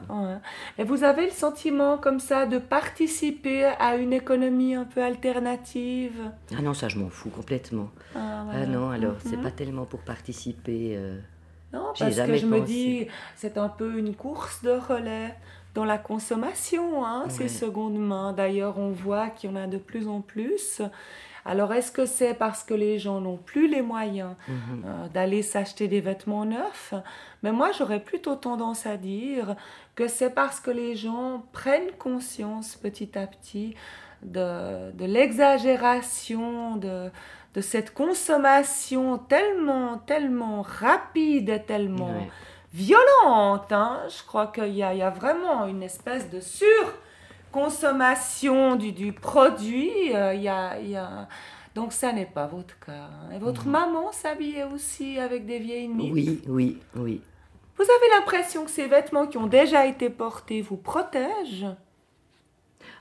Et 0.76 0.82
vous 0.82 1.04
avez 1.04 1.26
le 1.26 1.30
sentiment 1.30 1.96
comme 1.96 2.18
ça 2.18 2.44
de 2.44 2.58
participer 2.58 3.66
à 3.66 3.94
une 3.94 4.12
économie 4.12 4.74
un 4.74 4.82
peu 4.84 5.00
alternative? 5.00 6.20
Ah 6.56 6.60
non, 6.60 6.74
ça, 6.74 6.88
je 6.88 6.98
m'en 6.98 7.08
fous 7.08 7.30
complètement. 7.30 7.90
Ah, 8.16 8.18
Ah 8.18 8.44
voilà. 8.50 8.66
non, 8.66 8.90
alors, 8.90 9.14
c'est 9.24 9.36
Mhm. 9.36 9.42
pas 9.44 9.52
tellement 9.52 9.84
pour 9.84 10.00
participer. 10.00 10.94
euh, 10.96 11.20
Non, 11.72 11.92
parce 11.96 12.16
que 12.16 12.34
je 12.36 12.46
me 12.46 12.60
dis, 12.62 13.06
c'est 13.36 13.58
un 13.58 13.68
peu 13.68 13.96
une 13.96 14.16
course 14.16 14.62
de 14.64 14.70
relais 14.72 15.36
dans 15.74 15.84
la 15.84 15.98
consommation, 15.98 17.04
hein, 17.04 17.24
ces 17.28 17.42
Ouais. 17.44 17.48
secondes 17.48 17.98
mains. 17.98 18.32
D'ailleurs, 18.32 18.78
on 18.78 18.90
voit 18.90 19.28
qu'il 19.28 19.50
y 19.50 19.52
en 19.52 19.56
a 19.56 19.66
de 19.66 19.78
plus 19.78 20.08
en 20.08 20.20
plus. 20.20 20.82
Alors, 21.44 21.72
est-ce 21.72 21.90
que 21.92 22.04
c'est 22.04 22.34
parce 22.34 22.62
que 22.62 22.74
les 22.74 22.98
gens 22.98 23.20
n'ont 23.20 23.38
plus 23.38 23.68
les 23.68 23.80
moyens 23.80 24.34
mhm. 24.48 24.82
euh, 24.84 25.08
d'aller 25.08 25.42
s'acheter 25.42 25.88
des 25.88 26.00
vêtements 26.00 26.44
neufs? 26.44 26.92
Mais 27.42 27.52
moi, 27.52 27.70
j'aurais 27.72 28.00
plutôt 28.00 28.34
tendance 28.34 28.84
à 28.86 28.96
dire 28.96 29.56
que 29.94 30.08
c'est 30.08 30.30
parce 30.30 30.60
que 30.60 30.70
les 30.70 30.94
gens 30.96 31.44
prennent 31.52 31.92
conscience 31.98 32.76
petit 32.76 33.16
à 33.16 33.26
petit 33.26 33.74
de, 34.22 34.90
de 34.92 35.04
l'exagération, 35.06 36.76
de, 36.76 37.10
de 37.54 37.60
cette 37.60 37.94
consommation 37.94 39.18
tellement, 39.18 39.98
tellement 39.98 40.62
rapide 40.62 41.48
et 41.50 41.62
tellement. 41.62 42.14
Violente. 42.72 43.70
hein. 43.72 44.00
Je 44.08 44.22
crois 44.26 44.46
qu'il 44.48 44.68
y 44.74 44.78
y 44.78 44.82
a 44.82 45.10
vraiment 45.10 45.66
une 45.66 45.82
espèce 45.82 46.28
de 46.30 46.40
surconsommation 46.40 48.76
du, 48.76 48.92
du 48.92 49.12
produit. 49.12 50.14
euh, 50.14 50.34
il 50.34 50.42
y 50.42 50.48
a, 50.48 50.78
il 50.80 50.90
y 50.90 50.96
a- 50.96 51.28
Donc 51.74 51.92
ça 51.92 52.12
n'est 52.12 52.26
pas 52.26 52.46
votre 52.46 52.78
cas. 52.80 52.92
hein. 52.92 53.30
Et 53.34 53.38
votre 53.38 53.66
maman 53.66 54.12
s'habillait 54.12 54.64
aussi 54.64 55.18
avec 55.18 55.46
des 55.46 55.58
vieilles 55.58 55.88
nippes? 55.88 56.12
Oui, 56.12 56.42
oui, 56.48 56.78
oui. 56.96 57.20
Vous 57.76 57.84
avez 57.84 58.08
l'impression 58.18 58.64
que 58.64 58.70
ces 58.70 58.86
vêtements 58.88 59.26
qui 59.28 59.38
ont 59.38 59.46
déjà 59.46 59.86
été 59.86 60.10
portés 60.10 60.60
vous 60.62 60.76
protègent? 60.76 61.66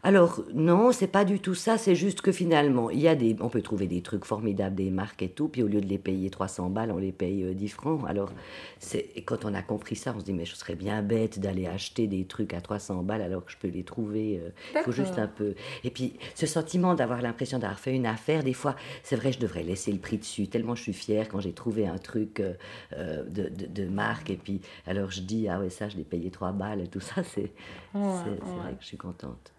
Alors, 0.04 0.44
non, 0.54 0.92
c'est 0.92 1.08
pas 1.08 1.26
du 1.26 1.40
tout 1.40 1.56
ça, 1.56 1.78
c'est 1.78 1.96
juste 1.96 2.22
que 2.22 2.32
finalement, 2.32 2.90
il 2.90 3.00
y 3.00 3.08
a 3.08 3.16
des, 3.16 3.36
on 3.42 3.50
peut 3.50 3.62
trouver 3.62 3.88
des 3.88 4.02
trucs 4.02 4.26
formidables, 4.26 4.76
des 4.76 4.90
marques 4.92 5.22
et 5.24 5.30
tout, 5.30 5.48
puis 5.50 5.64
au 5.64 5.68
lieu 5.68 5.82
de 5.82 5.88
les 5.88 5.98
payer 5.98 6.30
300 6.30 6.70
balles, 6.70 6.92
on 6.92 6.98
les 6.98 7.12
paye 7.12 7.44
euh, 7.44 7.54
10 7.54 7.68
francs. 7.70 8.02
Alors, 8.08 8.32
c'est, 8.80 9.10
quand 9.26 9.44
on 9.44 9.54
a 9.54 9.62
compris 9.62 9.96
ça, 9.96 10.14
on 10.16 10.20
se 10.20 10.24
dit, 10.26 10.34
mais 10.34 10.46
je 10.46 10.56
serais 10.56 10.76
bien 10.76 11.02
bête 11.02 11.40
d'aller 11.40 11.66
acheter 11.68 12.08
des 12.08 12.26
trucs 12.26 12.54
à 12.54 12.62
300 12.62 13.02
balles 13.04 13.22
alors 13.22 13.44
que 13.44 13.52
je 13.52 13.58
peux 13.58 13.68
les 13.70 13.84
trouver. 13.84 14.40
euh, 14.42 14.50
Il 14.76 14.82
faut 14.84 14.92
juste 14.92 15.18
un 15.18 15.28
peu. 15.28 15.56
Et 15.84 15.90
puis, 15.90 16.14
ce 16.36 16.46
sentiment 16.46 16.94
d'avoir 16.94 17.22
l'impression 17.22 17.58
d'avoir 17.60 17.80
fait 17.80 17.96
une 17.96 18.06
affaire, 18.06 18.44
des 18.44 18.54
fois, 18.54 18.76
c'est 19.04 19.16
vrai, 19.16 19.32
je 19.32 19.40
devrais 19.40 19.64
laisser 19.64 19.92
le 19.92 20.00
prix 20.00 20.18
dessus, 20.18 20.48
tellement 20.48 20.76
je 20.76 20.84
suis 20.84 20.94
fière 20.94 21.28
quand 21.28 21.40
j'ai 21.40 21.54
trouvé 21.54 21.88
un 21.88 21.98
truc 21.98 22.40
euh, 22.40 22.54
euh, 22.94 23.24
de, 23.24 23.50
de- 23.50 23.66
de 23.66 23.86
marque, 23.90 24.30
et 24.30 24.38
puis, 24.38 24.62
alors 24.86 25.12
je 25.12 25.22
dis, 25.22 25.48
ah 25.50 25.60
ouais, 25.60 25.70
ça, 25.70 25.90
je 25.90 25.98
l'ai 25.98 26.04
payé 26.04 26.30
3 26.30 26.52
balles, 26.52 26.82
et 26.82 26.88
tout 26.88 27.00
ça, 27.02 27.24
c'est, 27.24 27.52
Ouais, 27.94 28.02
c'est, 28.24 28.60
vrai 28.62 28.72
que 28.74 28.82
je 28.82 28.86
suis 28.88 28.98
contente. 28.98 29.52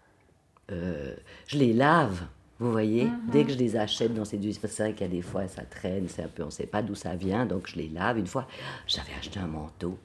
Euh, 0.71 1.13
je 1.47 1.57
les 1.57 1.73
lave, 1.73 2.21
vous 2.59 2.71
voyez, 2.71 3.05
Mhm. 3.05 3.11
dès 3.31 3.43
que 3.45 3.51
je 3.53 3.57
les 3.57 3.75
achète 3.75 4.13
dans 4.13 4.25
ces 4.25 4.37
que 4.37 4.67
c'est 4.67 4.83
vrai 4.83 4.93
qu'il 4.93 5.07
y 5.07 5.09
a 5.09 5.13
des 5.13 5.21
fois 5.21 5.47
ça 5.47 5.63
traîne, 5.63 6.07
c'est 6.09 6.23
un 6.23 6.27
peu, 6.27 6.43
on 6.43 6.47
ne 6.47 6.51
sait 6.51 6.67
pas 6.67 6.81
d'où 6.81 6.95
ça 6.95 7.15
vient, 7.15 7.45
donc 7.45 7.67
je 7.67 7.75
les 7.77 7.87
lave. 7.89 8.17
Une 8.19 8.27
fois, 8.27 8.47
j'avais 8.87 9.13
acheté 9.17 9.39
un 9.39 9.47
manteau. 9.47 9.97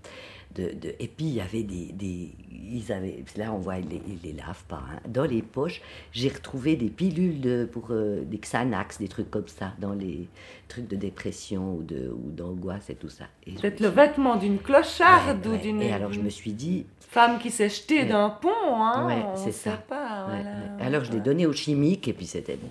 De, 0.54 0.66
de- 0.72 0.94
et 1.00 1.08
puis 1.08 1.24
il 1.24 1.34
y 1.34 1.40
avait 1.40 1.64
des, 1.64 1.90
des- 1.92 2.30
ils 2.52 2.92
avaient, 2.92 3.24
là 3.36 3.52
on 3.52 3.58
voit 3.58 3.78
ils 3.78 3.88
les, 3.88 4.00
ils 4.06 4.20
les 4.22 4.32
lavent 4.34 4.62
pas. 4.68 4.84
hein. 4.88 5.00
Dans 5.08 5.24
les 5.24 5.42
poches, 5.42 5.82
j'ai 6.12 6.28
retrouvé 6.28 6.76
des 6.76 6.90
pilules 6.90 7.40
de- 7.40 7.64
pour 7.72 7.88
euh, 7.90 8.22
des 8.24 8.38
Xanax, 8.38 8.98
des 9.00 9.08
trucs 9.08 9.32
comme 9.32 9.48
ça, 9.48 9.72
dans 9.80 9.94
les 9.94 10.28
trucs 10.68 10.86
de 10.86 10.94
dépression 10.94 11.74
ou 11.74 11.82
de 11.82 12.08
ou 12.08 12.30
d'angoisse 12.30 12.88
et 12.88 12.94
tout 12.94 13.08
ça. 13.08 13.24
Peut-être 13.44 13.80
le 13.80 13.88
vêtement 13.88 14.36
d'une 14.36 14.58
clocharde 14.60 15.44
Ouais, 15.44 15.48
ou 15.48 15.54
ouais. 15.56 15.58
d'une 15.58 15.82
Et 15.82 15.92
alors 15.92 16.12
je 16.12 16.20
me 16.20 16.28
suis 16.30 16.52
dit, 16.52 16.86
femme 17.00 17.40
qui 17.40 17.50
s'est 17.50 17.68
jetée 17.68 18.04
d'un 18.04 18.30
pont. 18.30 18.50
Hein, 18.76 19.06
Ouais, 19.08 19.24
c'est 19.34 19.50
ça. 19.50 19.72
Pas, 19.72 20.03
voilà. 20.26 20.50
alors 20.86 21.04
je 21.04 21.12
l'ai 21.12 21.20
donné 21.20 21.46
au 21.46 21.52
chimique 21.52 22.08
et 22.08 22.12
puis 22.12 22.26
c'était 22.26 22.56
bon. 22.56 22.68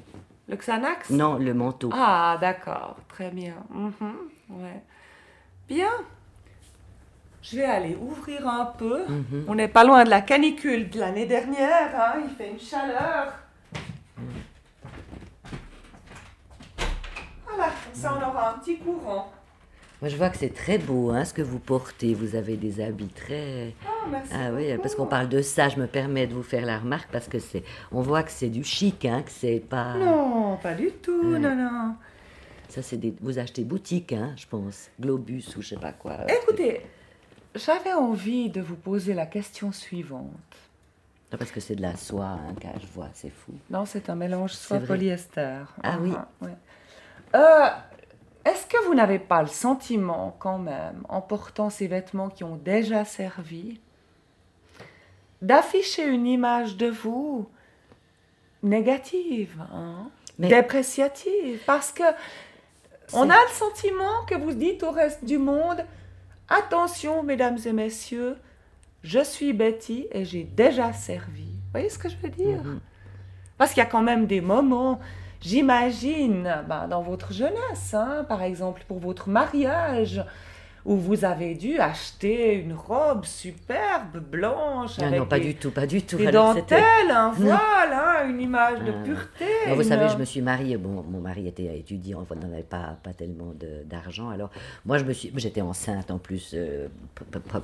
Le 0.50 0.56
Xanax? 0.58 1.10
Non, 1.10 1.38
le 1.38 1.54
manteau. 1.54 1.90
Ah, 1.94 2.38
d'accord, 2.42 2.98
très 3.08 3.32
bien. 3.32 3.56
Mhm, 3.70 4.16
ouais. 4.50 4.82
Bien. 5.68 5.90
Je 7.42 7.58
vais 7.58 7.64
aller 7.66 7.96
ouvrir 8.00 8.48
un 8.48 8.66
peu. 8.66 9.06
Mhm. 9.08 9.46
On 9.48 9.56
n'est 9.56 9.68
pas 9.68 9.84
loin 9.84 10.04
de 10.04 10.10
la 10.10 10.22
canicule 10.22 10.90
de 10.90 11.00
l'année 11.00 11.26
dernière. 11.26 11.92
hein, 12.00 12.22
Il 12.24 12.30
fait 12.36 12.52
une 12.52 12.60
chaleur. 12.60 13.34
Voilà, 17.48 17.66
comme 17.66 17.94
ça 17.94 18.14
on 18.18 18.30
aura 18.30 18.52
un 18.56 18.60
petit 18.60 18.78
courant. 18.78 19.32
Moi, 20.02 20.10
je 20.10 20.18
vois 20.18 20.30
que 20.30 20.38
c'est 20.38 20.54
très 20.54 20.78
beau, 20.78 21.12
hein, 21.12 21.24
ce 21.24 21.34
que 21.34 21.42
vous 21.42 21.60
portez. 21.60 22.14
Vous 22.14 22.36
avez 22.36 22.58
des 22.58 22.82
habits 22.84 23.08
très... 23.08 23.74
Ah, 23.88 23.92
merci 24.10 24.32
Ah 24.34 24.52
oui, 24.54 24.70
beaucoup. 24.72 24.82
parce 24.82 24.96
qu'on 24.96 25.06
parle 25.06 25.30
de 25.30 25.42
ça, 25.42 25.70
je 25.70 25.80
me 25.80 25.88
permets 25.88 26.28
de 26.28 26.34
vous 26.34 26.44
faire 26.44 26.66
la 26.66 26.80
remarque, 26.80 27.10
parce 27.12 27.28
que 27.28 27.40
c'est... 27.40 27.64
On 27.92 28.02
voit 28.02 28.24
que 28.24 28.32
c'est 28.32 28.50
du 28.50 28.64
chic, 28.64 29.06
hein, 29.06 29.22
que 29.24 29.32
c'est 29.32 29.60
pas... 29.60 29.96
Non, 29.96 30.58
pas 30.62 30.74
du 30.74 30.92
tout, 30.92 31.32
Ouais. 31.34 31.40
non, 31.40 31.56
non. 31.56 31.96
Ça, 32.70 32.82
c'est 32.82 32.98
des... 32.98 33.14
Vous 33.22 33.38
achetez 33.40 33.64
boutique, 33.64 34.14
hein, 34.14 34.34
je 34.36 34.48
pense. 34.48 34.90
Globus 35.00 35.56
ou 35.58 35.62
je 35.62 35.70
sais 35.70 35.76
pas 35.78 35.92
quoi. 35.92 36.18
Écoutez, 36.28 36.82
j'avais 37.56 37.94
envie 37.94 38.50
de 38.50 38.62
vous 38.62 38.76
poser 38.76 39.14
la 39.14 39.26
question 39.28 39.72
suivante. 39.72 40.30
Non, 41.32 41.38
Parce 41.38 41.52
que 41.52 41.60
c'est 41.60 41.76
de 41.76 41.82
la 41.82 41.96
soie, 41.96 42.26
hein, 42.26 42.56
car 42.60 42.74
je 42.80 42.88
vois, 42.88 43.10
c'est 43.14 43.30
fou. 43.32 43.54
Non, 43.70 43.86
c'est 43.86 44.10
un 44.10 44.16
mélange 44.16 44.54
soie 44.54 44.80
polyester. 44.80 45.60
Ah 45.84 45.98
oui. 46.00 46.14
ouais. 46.42 46.56
Euh, 47.36 47.68
Est-ce 48.46 48.66
que 48.68 48.86
vous 48.86 48.94
n'avez 48.94 49.20
pas 49.20 49.42
le 49.42 49.48
sentiment, 49.48 50.36
quand 50.40 50.60
même, 50.60 51.04
en 51.10 51.22
portant 51.22 51.70
ces 51.70 51.88
vêtements 51.88 52.30
qui 52.30 52.44
ont 52.44 52.56
déjà 52.58 53.06
servi, 53.06 53.80
d'afficher 55.44 56.06
une 56.08 56.26
image 56.26 56.78
de 56.78 56.88
vous 56.88 57.48
négative, 58.64 59.62
hein, 59.74 60.10
Mais- 60.40 60.48
dépréciative 60.48 61.60
Parce 61.66 61.92
que 61.92 62.04
on 63.14 63.30
a 63.30 63.36
le 63.36 63.52
sentiment 63.54 64.26
que 64.28 64.36
vous 64.36 64.54
dites 64.54 64.82
au 64.84 64.92
reste 64.92 65.24
du 65.26 65.38
monde 65.38 65.86
attention, 66.50 67.24
mesdames 67.24 67.58
et 67.66 67.74
messieurs, 67.74 68.38
je 69.04 69.24
suis 69.24 69.54
Betty 69.54 70.08
et 70.12 70.24
j'ai 70.26 70.44
déjà 70.44 70.94
servi. 70.94 71.44
Vous 71.44 71.72
voyez 71.72 71.90
ce 71.90 72.00
que 72.00 72.10
je 72.10 72.16
veux 72.18 72.30
dire? 72.30 72.64
Mhm. 72.64 72.80
parce 73.58 73.72
qu'il 73.74 73.84
y 73.84 73.86
a 73.86 73.90
quand 73.90 74.02
même 74.02 74.26
des 74.26 74.42
moments, 74.42 75.00
j'imagine, 75.42 76.64
ben, 76.68 76.88
dans 76.88 77.02
votre 77.02 77.32
jeunesse, 77.32 77.94
hein, 77.94 78.26
par 78.28 78.42
exemple 78.44 78.84
pour 78.88 79.00
votre 79.00 79.30
mariage, 79.30 80.24
où 80.86 80.96
vous 80.98 81.24
avez 81.24 81.56
dû 81.56 81.80
acheter 81.80 82.56
une 82.56 82.74
robe 82.74 83.24
superbe, 83.26 84.18
blanche, 84.32 84.96
Ah 85.00 85.08
avec 85.08 85.20
non, 85.20 85.26
pas 85.26 85.40
des, 85.40 85.46
du 85.46 85.56
tout, 85.56 85.72
pas 85.72 85.88
du 85.88 86.02
tout. 86.02 86.18
des 86.18 86.30
dentelles, 86.32 87.10
un 87.10 87.32
voile, 87.32 87.58
hein, 87.94 88.28
une 88.30 88.42
image 88.42 88.80
de 88.80 88.92
Ah. 88.92 89.04
pureté. 89.04 89.46
Non, 89.70 89.76
vous 89.76 89.84
savez, 89.84 90.10
je 90.10 90.18
me 90.18 90.26
suis 90.26 90.42
mariée. 90.42 90.76
Bon, 90.78 91.04
mon 91.10 91.20
mari 91.20 91.48
était 91.48 91.78
étudiant, 91.78 92.26
on 92.30 92.36
n'avait 92.36 92.64
pas, 92.64 92.98
pas 93.02 93.14
tellement 93.14 93.54
d'argent. 93.86 94.30
Alors, 94.30 94.50
moi, 94.86 94.98
je 94.98 95.06
me 95.06 95.14
suis, 95.14 95.32
j'étais 95.38 95.62
enceinte 95.62 96.12
en 96.12 96.18
plus, 96.18 96.52
euh, 96.54 96.88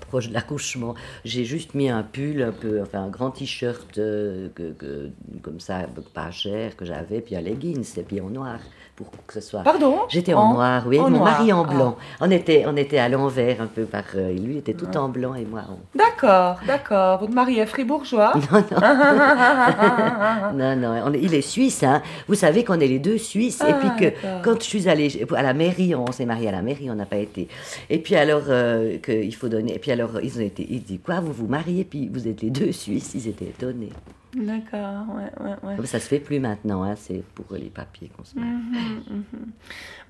proche 0.10 0.30
de 0.30 0.34
l'accouchement. 0.34 0.96
J'ai 1.26 1.44
juste 1.44 1.74
mis 1.74 1.90
un 1.90 2.04
pull, 2.04 2.42
un 2.42 2.52
peu, 2.54 2.82
enfin, 2.82 3.04
un 3.04 3.10
grand 3.10 3.32
t-shirt 3.32 3.98
euh, 3.98 4.48
que, 4.56 4.72
que- 4.72 5.10
comme 5.42 5.60
ça, 5.60 5.82
pas 6.14 6.32
cher 6.32 6.78
que 6.78 6.86
j'avais, 6.86 7.20
puis 7.20 7.36
un 7.36 7.42
leggings, 7.42 7.86
et 7.98 8.04
puis 8.04 8.22
en 8.22 8.30
noir 8.30 8.60
pour 8.96 9.10
que 9.28 9.34
ce 9.34 9.42
soit. 9.42 9.64
Pardon? 9.64 10.00
J'étais 10.10 10.34
en, 10.34 10.54
noir, 10.54 10.84
oui, 10.86 11.00
en 11.00 11.10
mon 11.10 11.20
noir, 11.20 11.32
mari 11.32 11.54
en 11.54 11.64
ah. 11.64 11.74
blanc. 11.74 11.98
On 12.20 12.30
était, 12.32 12.66
on 12.68 12.76
était 12.76 12.98
à 12.98 13.08
l'envers 13.10 13.62
un 13.62 13.68
peu 13.68 13.84
par. 13.84 14.04
euh, 14.16 14.32
lui, 14.32 14.54
il 14.54 14.58
était 14.58 14.74
tout 14.74 14.96
en 14.98 15.10
blanc 15.10 15.36
et 15.36 15.46
moi 15.46 15.64
en. 15.70 15.80
D'accord, 15.98 16.60
d'accord. 16.66 17.20
Votre 17.20 17.34
mari 17.34 17.60
est 17.60 17.66
fribourgeois 17.66 18.34
Non, 20.54 20.76
non, 20.76 21.02
on 21.06 21.14
est- 21.14 21.20
il 21.22 21.34
est 21.34 21.42
suisse, 21.42 21.84
hein. 21.84 22.02
Vous 22.28 22.36
savez 22.36 22.64
qu'on 22.64 22.80
est 22.80 22.88
les 22.88 23.00
deux 23.00 23.18
suisses. 23.18 23.62
et 23.62 23.72
Ah, 23.72 23.74
puis 23.74 23.90
que 24.12 24.44
quand 24.44 24.60
je 24.62 24.66
suis 24.66 24.88
allée 24.90 25.26
à 25.36 25.44
la 25.44 25.54
mairie, 25.54 25.96
on 25.96 26.12
s'est 26.12 26.26
mariés 26.26 26.50
à 26.50 26.54
la 26.54 26.62
mairie, 26.62 26.90
on 26.90 26.96
n'a 26.96 27.06
pas 27.06 27.18
été. 27.18 27.48
Et 27.90 28.00
puis 28.00 28.16
alors, 28.16 28.44
euh, 28.48 28.98
que 29.00 29.12
il 29.12 29.34
faut 29.36 29.50
donner. 29.50 29.76
Et 29.76 29.80
puis 29.80 29.92
alors, 29.92 30.20
ils 30.22 30.38
ont 30.38 30.42
été. 30.42 30.66
Ils 30.70 30.84
disent 30.84 31.00
quoi, 31.04 31.20
vous 31.20 31.34
vous 31.34 31.48
mariez, 31.48 31.84
puis 31.84 32.10
vous 32.12 32.28
êtes 32.28 32.42
les 32.42 32.50
deux 32.50 32.72
suisses. 32.72 33.12
Ils 33.16 33.28
étaient 33.28 33.46
étonnés. 33.46 33.90
D'accord, 34.36 35.06
ouais, 35.16 35.44
ouais, 35.44 35.56
ouais. 35.64 35.76
Comme 35.76 35.86
ça 35.88 36.00
se 36.00 36.08
fait 36.08 36.20
plus 36.20 36.40
maintenant, 36.40 36.84
hein. 36.84 36.94
C'est 36.96 37.24
pour 37.34 37.46
les 37.58 37.70
papiers 37.70 38.12
qu'on 38.16 38.24
se 38.24 38.36
marie. 38.36 38.52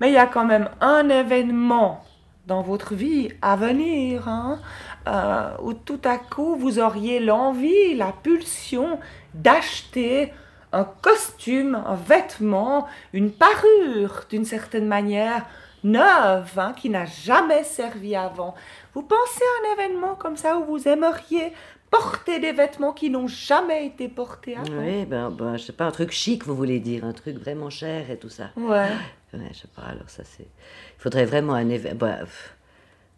Mais 0.00 0.10
il 0.10 0.14
y 0.14 0.18
a 0.18 0.26
quand 0.26 0.44
même 0.44 0.68
un 0.80 1.08
événement 1.08 2.04
dans 2.46 2.62
votre 2.62 2.94
vie 2.94 3.30
à 3.42 3.56
venir, 3.56 4.28
hein, 4.28 4.60
euh, 5.06 5.50
où 5.62 5.72
tout 5.72 6.00
à 6.04 6.18
coup 6.18 6.56
vous 6.56 6.78
auriez 6.78 7.20
l'envie, 7.20 7.94
la 7.94 8.12
pulsion 8.12 8.98
d'acheter 9.34 10.32
un 10.72 10.84
costume, 10.84 11.82
un 11.86 11.94
vêtement, 11.94 12.86
une 13.12 13.32
parure 13.32 14.24
d'une 14.30 14.44
certaine 14.44 14.86
manière 14.86 15.46
neuve, 15.82 16.58
hein, 16.58 16.74
qui 16.76 16.90
n'a 16.90 17.06
jamais 17.06 17.64
servi 17.64 18.14
avant. 18.14 18.54
Vous 18.94 19.02
pensez 19.02 19.42
à 19.42 19.68
un 19.68 19.72
événement 19.74 20.14
comme 20.14 20.36
ça 20.36 20.58
où 20.58 20.64
vous 20.64 20.88
aimeriez 20.88 21.52
porter 21.90 22.38
des 22.40 22.52
vêtements 22.52 22.92
qui 22.92 23.10
n'ont 23.10 23.26
jamais 23.28 23.86
été 23.86 24.08
portés 24.08 24.56
avant 24.56 24.78
Oui, 24.78 25.04
ben, 25.06 25.30
ben, 25.30 25.56
je 25.56 25.64
sais 25.64 25.72
pas, 25.72 25.86
un 25.86 25.90
truc 25.90 26.10
chic, 26.12 26.44
vous 26.44 26.54
voulez 26.54 26.78
dire, 26.80 27.04
un 27.04 27.12
truc 27.12 27.36
vraiment 27.38 27.70
cher 27.70 28.10
et 28.10 28.16
tout 28.18 28.28
ça. 28.28 28.50
Ouais. 28.56 28.90
Ouais, 29.32 29.48
je 29.52 29.58
sais 29.58 29.68
pas, 29.74 29.82
alors 29.82 30.08
ça 30.08 30.22
c'est. 30.24 30.44
Il 30.44 31.00
faudrait 31.02 31.24
vraiment 31.24 31.54
un 31.54 31.68
événement. 31.68 32.16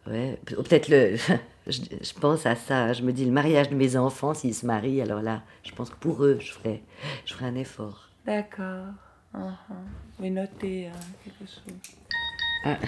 ouais, 0.06 0.38
pe- 0.44 0.56
peut-être 0.56 0.88
le. 0.88 1.16
je, 1.66 1.80
je 2.02 2.12
pense 2.20 2.44
à 2.46 2.54
ça, 2.56 2.92
je 2.92 3.02
me 3.02 3.12
dis 3.12 3.24
le 3.24 3.32
mariage 3.32 3.70
de 3.70 3.74
mes 3.74 3.96
enfants, 3.96 4.34
s'ils 4.34 4.54
se 4.54 4.66
marient, 4.66 5.00
alors 5.02 5.22
là, 5.22 5.42
je 5.62 5.72
pense 5.72 5.90
que 5.90 5.96
pour 5.96 6.24
eux, 6.24 6.38
je 6.40 6.52
ferais, 6.52 6.82
je 7.24 7.34
ferais 7.34 7.46
un 7.46 7.54
effort. 7.56 8.08
D'accord. 8.26 8.86
Uh-huh. 9.34 9.50
Je 10.18 10.22
vais 10.22 10.30
noter 10.30 10.88
euh, 10.88 10.90
quelque 11.24 11.50
chose? 11.50 11.74
Ah, 12.64 12.78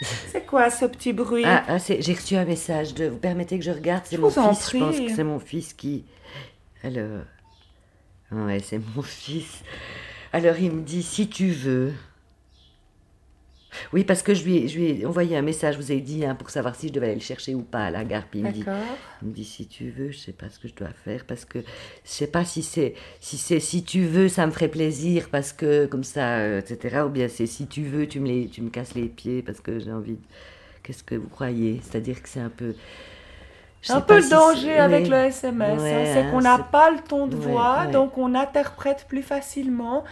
C'est 0.00 0.46
quoi 0.46 0.70
ce 0.70 0.84
petit 0.86 1.12
bruit 1.12 1.44
ah, 1.44 1.64
ah, 1.68 1.78
j'ai 1.78 2.12
reçu 2.12 2.36
un 2.36 2.44
message 2.44 2.94
de. 2.94 3.06
Vous 3.06 3.18
permettez 3.18 3.58
que 3.58 3.64
je 3.64 3.70
regarde 3.70 4.02
C'est 4.04 4.18
mon 4.18 4.30
fils, 4.30 4.70
je 4.72 4.78
pense 4.78 4.96
que 4.96 5.14
c'est 5.14 5.24
mon 5.24 5.38
fils 5.38 5.72
qui. 5.72 6.04
Alors. 6.82 7.22
Ouais, 8.32 8.60
c'est 8.60 8.80
mon 8.94 9.02
fils. 9.02 9.62
Alors 10.32 10.56
il 10.58 10.72
me 10.72 10.82
dit 10.82 11.02
si 11.02 11.28
tu 11.28 11.48
veux. 11.50 11.92
Oui, 13.92 14.04
parce 14.04 14.22
que 14.22 14.34
je 14.34 14.44
lui 14.44 14.56
ai, 14.58 14.68
je 14.68 14.78
lui 14.78 15.00
ai 15.00 15.06
envoyé 15.06 15.36
un 15.36 15.42
message, 15.42 15.74
je 15.74 15.80
vous 15.80 15.92
ai 15.92 16.00
dit, 16.00 16.24
hein, 16.24 16.34
pour 16.34 16.50
savoir 16.50 16.74
si 16.74 16.88
je 16.88 16.92
devais 16.92 17.06
aller 17.06 17.14
le 17.16 17.20
chercher 17.20 17.54
ou 17.54 17.62
pas 17.62 17.84
à 17.86 17.90
la 17.90 18.04
gare. 18.04 18.24
Puis 18.30 18.40
il 18.40 18.44
me 18.46 18.52
dit, 18.52 18.60
D'accord. 18.64 18.80
il 19.22 19.28
me 19.28 19.32
dit 19.32 19.44
si 19.44 19.66
tu 19.66 19.90
veux, 19.90 20.10
je 20.10 20.18
sais 20.18 20.32
pas 20.32 20.48
ce 20.48 20.58
que 20.58 20.68
je 20.68 20.74
dois 20.74 20.88
faire 21.04 21.24
parce 21.26 21.44
que 21.44 21.58
je 21.60 21.64
sais 22.10 22.26
pas 22.26 22.44
si 22.44 22.62
c'est 22.62 22.94
si 23.20 23.36
c'est 23.38 23.60
si 23.60 23.82
tu 23.84 24.02
veux, 24.04 24.28
ça 24.28 24.46
me 24.46 24.52
ferait 24.52 24.68
plaisir 24.68 25.28
parce 25.30 25.52
que 25.52 25.86
comme 25.86 26.04
ça, 26.04 26.38
euh, 26.38 26.60
etc. 26.60 27.02
Ou 27.06 27.08
bien 27.08 27.28
c'est 27.28 27.46
si 27.46 27.66
tu 27.66 27.82
veux, 27.82 28.06
tu 28.06 28.20
me 28.20 28.26
les, 28.28 28.48
tu 28.48 28.62
me 28.62 28.70
casses 28.70 28.94
les 28.94 29.06
pieds 29.08 29.42
parce 29.42 29.60
que 29.60 29.78
j'ai 29.78 29.92
envie. 29.92 30.12
de... 30.14 30.18
Qu'est-ce 30.82 31.02
que 31.02 31.14
vous 31.16 31.28
croyez? 31.28 31.80
C'est-à-dire 31.82 32.22
que 32.22 32.28
c'est 32.28 32.40
un 32.40 32.48
peu. 32.48 32.74
je 33.82 33.92
Un 33.92 34.00
peu 34.00 34.16
le 34.16 34.22
si 34.22 34.30
danger 34.30 34.60
c'est- 34.66 34.78
avec 34.78 35.08
le 35.08 35.16
SMS, 35.16 35.80
hein, 35.80 36.02
c'est 36.04 36.18
hein, 36.20 36.30
qu'on 36.30 36.40
n'a 36.40 36.58
pas 36.58 36.90
le 36.90 36.98
ton 37.00 37.26
de 37.26 37.34
voix, 37.36 37.84
ouais. 37.86 37.90
donc 37.92 38.16
on 38.18 38.34
interprète 38.36 39.06
plus 39.08 39.22
facilement. 39.22 40.04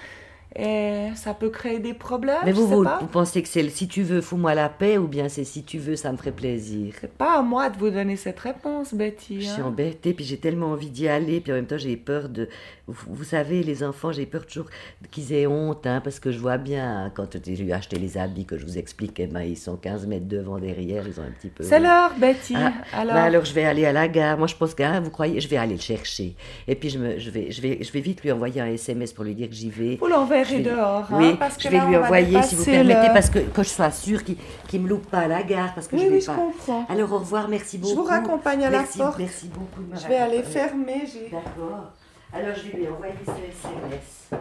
Et 0.57 1.09
ça 1.17 1.35
peut 1.35 1.51
créer 1.51 1.81
des 1.81 1.95
problèmes. 1.95 2.39
Mais 2.45 2.53
vous, 2.53 2.63
je 2.63 2.69
sais 2.69 2.75
vous, 2.75 2.85
pas. 2.85 2.99
vous 3.01 3.07
pensez 3.09 3.43
que 3.43 3.49
c'est 3.49 3.69
si 3.69 3.89
tu 3.89 4.03
veux, 4.03 4.21
fous-moi 4.21 4.55
la 4.55 4.69
paix 4.69 4.99
ou 4.99 5.09
bien 5.09 5.29
c'est 5.29 5.45
si 5.45 5.65
tu 5.65 5.79
veux, 5.79 5.97
ça 5.97 6.13
me 6.13 6.17
ferait 6.17 6.33
plaisir? 6.33 6.95
C'est 7.01 7.13
pas 7.13 7.39
à 7.39 7.43
moi 7.43 7.71
de 7.71 7.79
vous 7.79 7.91
donner 7.91 8.17
cette 8.17 8.39
réponse, 8.39 8.95
Betty. 8.95 9.41
Je 9.41 9.49
suis 9.49 9.63
hein. 9.63 9.67
embêtée, 9.67 10.15
puis 10.15 10.25
j'ai 10.25 10.37
tellement 10.37 10.69
envie 10.69 10.91
d'y 10.91 11.09
aller, 11.09 11.41
puis 11.41 11.53
en 11.53 11.57
même 11.57 11.67
temps 11.67 11.79
j'ai 11.79 11.97
peur 11.97 12.29
de... 12.29 12.49
Vous, 12.87 12.95
vous 13.15 13.25
savez, 13.25 13.63
les 13.63 13.83
enfants, 13.83 14.13
j'ai 14.13 14.27
peur 14.27 14.47
toujours 14.47 14.67
qu'ils 15.11 15.33
aient 15.33 15.47
honte, 15.47 15.87
hein, 15.87 16.01
parce 16.05 16.21
que 16.21 16.31
je 16.31 16.39
vois 16.39 16.59
bien, 16.59 17.07
hein, 17.07 17.13
quand 17.15 17.37
j'ai 17.45 17.65
eu 17.65 17.73
acheté 17.73 17.99
les 17.99 18.19
habits, 18.19 18.45
que 18.45 18.59
je 18.59 18.65
vous 18.65 18.79
explique, 18.79 19.19
eh 19.19 19.27
ben, 19.27 19.41
ils 19.41 19.57
sont 19.57 19.77
15 19.77 20.07
mètres 20.07 20.29
devant, 20.29 20.59
derrière, 20.59 21.05
ils 21.09 21.19
ont 21.19 21.25
un 21.25 21.31
petit 21.31 21.49
peu... 21.49 21.65
C'est 21.65 21.81
l'heure, 21.81 22.13
Betty. 22.19 22.55
Ah, 22.57 22.73
alors, 22.93 23.15
ben 23.15 23.23
alors 23.23 23.45
je 23.45 23.53
vais 23.55 23.65
aller 23.65 23.87
à 23.87 23.93
la 23.93 24.07
gare. 24.07 24.39
Moi 24.39 24.47
je 24.47 24.55
pense 24.55 24.75
que 24.75 24.83
hein, 24.83 25.01
vous 25.01 25.11
croyez, 25.11 25.41
je 25.41 25.49
vais 25.49 25.57
aller 25.57 25.75
le 25.75 25.81
chercher. 25.81 26.37
Et 26.69 26.75
puis 26.75 26.91
je, 26.91 26.99
me, 26.99 27.19
je, 27.19 27.31
vais, 27.31 27.51
je, 27.51 27.61
vais, 27.61 27.79
je 27.83 27.91
vais 27.91 28.01
vite 28.01 28.23
lui 28.23 28.31
envoyer 28.31 28.61
un 28.61 28.67
SMS 28.67 29.13
pour 29.13 29.25
lui 29.25 29.35
dire 29.35 29.49
que 29.49 29.55
j'y 29.55 29.71
vais. 29.71 29.97
vous 29.97 30.07
l'enverrez 30.07 30.44
Je 30.45 30.57
vais- 30.57 30.63
dehors. 30.63 31.05
hein, 31.11 31.19
oui, 31.19 31.37
parce 31.39 31.57
je 31.61 31.69
vais 31.69 31.79
là, 31.79 31.87
lui 31.87 31.97
envoyer 31.97 32.43
si 32.43 32.55
vous 32.55 32.65
permettez, 32.65 33.09
le- 33.09 33.13
parce 33.15 33.31
que, 33.31 33.39
que 33.41 33.63
je 33.63 33.69
sois 33.69 33.91
sûre 33.91 34.23
qu'il 34.25 34.37
ne 34.75 34.79
me 34.81 34.89
loupe 34.89 35.11
pas 35.11 35.21
à 35.21 35.29
la 35.29 35.43
gare, 35.43 35.75
parce 35.75 35.87
que 35.89 35.97
Oui, 35.97 36.03
je 36.03 36.09
vais 36.09 36.15
oui, 36.17 36.21
je 36.21 36.27
pas. 36.27 36.35
comprends. 36.35 36.87
Alors 36.89 37.13
au 37.13 37.19
revoir, 37.19 37.49
merci 37.49 37.79
beaucoup. 37.79 37.95
Je 37.95 37.99
vous 38.01 38.05
raccompagne 38.07 38.65
à 38.65 38.71
la 38.71 38.79
merci, 38.79 38.99
porte. 38.99 39.19
Merci 39.19 39.49
beaucoup. 39.49 39.83
de 39.83 39.97
Je 40.01 40.07
vais 40.09 40.17
aller 40.17 40.43
fermer. 40.43 41.05
D'accord. 41.31 41.93
Alors 42.33 42.55
je 42.57 42.71
vais 42.71 42.79
lui 42.79 42.89
envoyer 42.89 43.15
ce 43.25 43.31
SMS. 43.31 44.41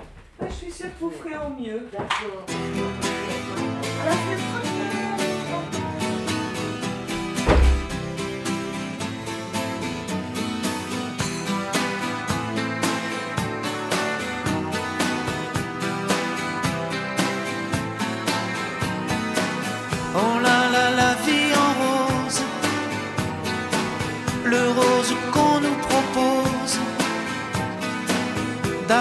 Je 0.50 0.53
suis 0.53 0.72
sûre 0.72 0.88
que 1.00 1.05
vous 1.05 1.12
ferez 1.12 1.36
au 1.36 1.62
mieux. 1.62 1.88
D'accord. 1.91 2.45
À 4.01 4.05
la 4.10 4.73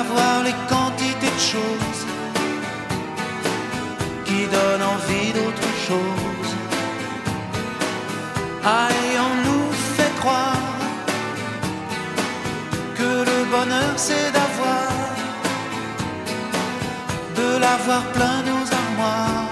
d'avoir 0.02 0.42
les 0.42 0.54
quantités 0.68 1.32
de 1.38 1.44
choses 1.54 2.02
qui 4.24 4.40
donnent 4.54 4.86
envie 4.96 5.30
d'autre 5.32 5.68
chose. 5.86 6.50
Et 8.64 9.18
on 9.28 9.34
nous 9.46 9.68
fait 9.96 10.14
croire 10.20 10.76
que 12.98 13.10
le 13.30 13.38
bonheur 13.54 13.94
c'est 13.96 14.30
d'avoir, 14.38 14.88
de 17.40 17.48
l'avoir 17.64 18.02
plein 18.16 18.38
nos 18.50 18.64
armoires 18.82 19.50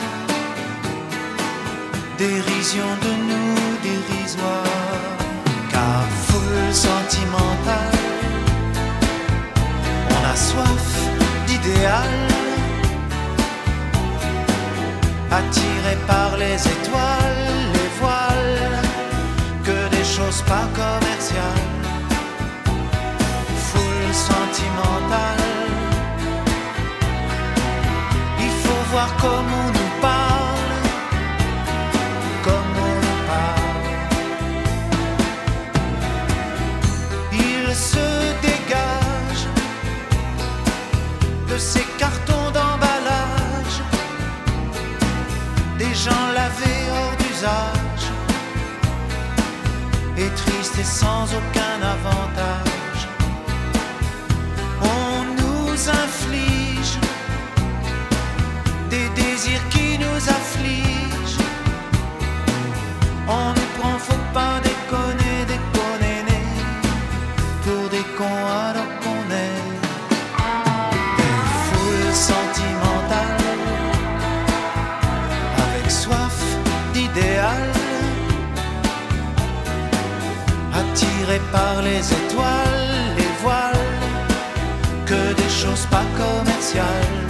dérision 2.19 2.90
de 3.04 3.12
nous 3.30 3.57
dérisoire, 3.88 5.20
les 16.50 16.66
étoiles, 16.66 17.10
des 45.81 45.95
gens 45.95 46.27
lavés 46.35 46.85
hors 46.93 47.17
d'usage, 47.21 48.05
et 50.19 50.31
tristes 50.43 50.79
et 50.79 50.91
sans 51.01 51.25
aucun 51.39 51.77
avantage. 51.97 53.03
On 54.83 55.17
nous 55.41 55.73
inflige 56.03 56.95
des 58.91 59.09
désirs 59.23 59.67
qui 59.71 59.99
nous 60.05 60.21
affligent. 60.39 60.91
Choses 85.63 85.87
pas 85.91 86.07
commerciales, 86.17 87.27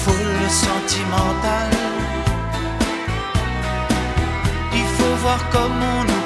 foule 0.00 0.48
sentimentale. 0.48 1.76
Il 4.72 4.86
faut 4.96 5.14
voir 5.24 5.40
comme 5.50 5.78
on 5.96 6.17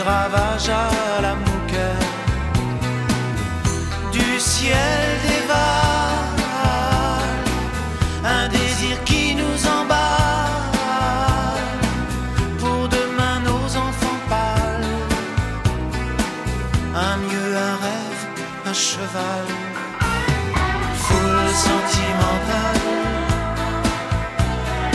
et 0.00 0.02
qui 0.02 0.08
ravage 0.08 0.68
à 0.68 1.20
la 1.20 1.34
mouquette 1.34 2.08
du 4.12 4.40
ciel 4.40 5.18
dévale 5.22 5.58
un 8.24 8.48
désir 8.48 9.02
qui 9.04 9.34
nous 9.34 9.66
emballe. 9.66 9.98
Pour 12.58 12.88
demain 12.88 13.40
nos 13.44 13.76
enfants 13.76 14.20
pâles 14.28 14.84
un 16.94 17.16
mieux 17.16 17.56
un 17.56 17.76
rêve 17.84 18.22
un 18.66 18.74
cheval. 18.74 19.46
Foule 20.94 21.52
sentimentale. 21.68 22.82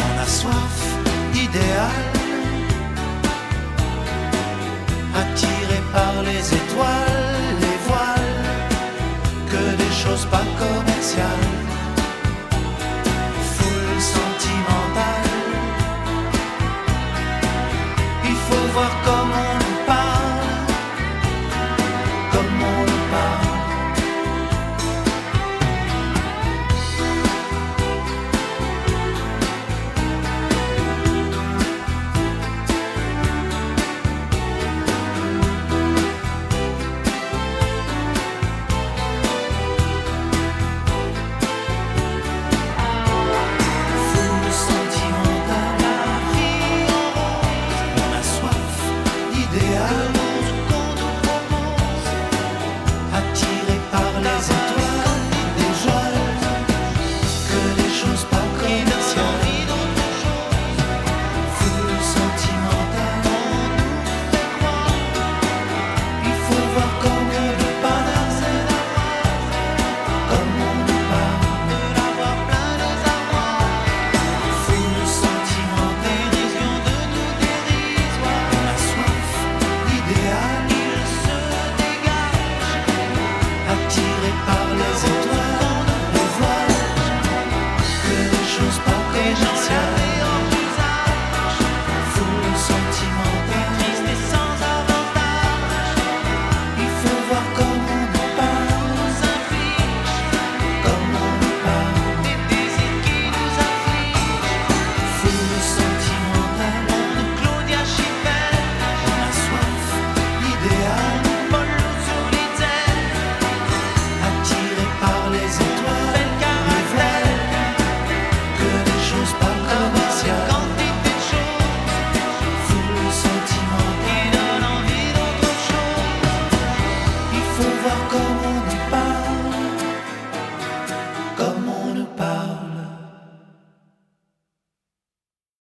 On 0.06 0.22
a 0.22 0.28
soif 0.28 0.78
d'idéal 1.34 2.15
les 6.26 6.54
étoiles 6.56 7.05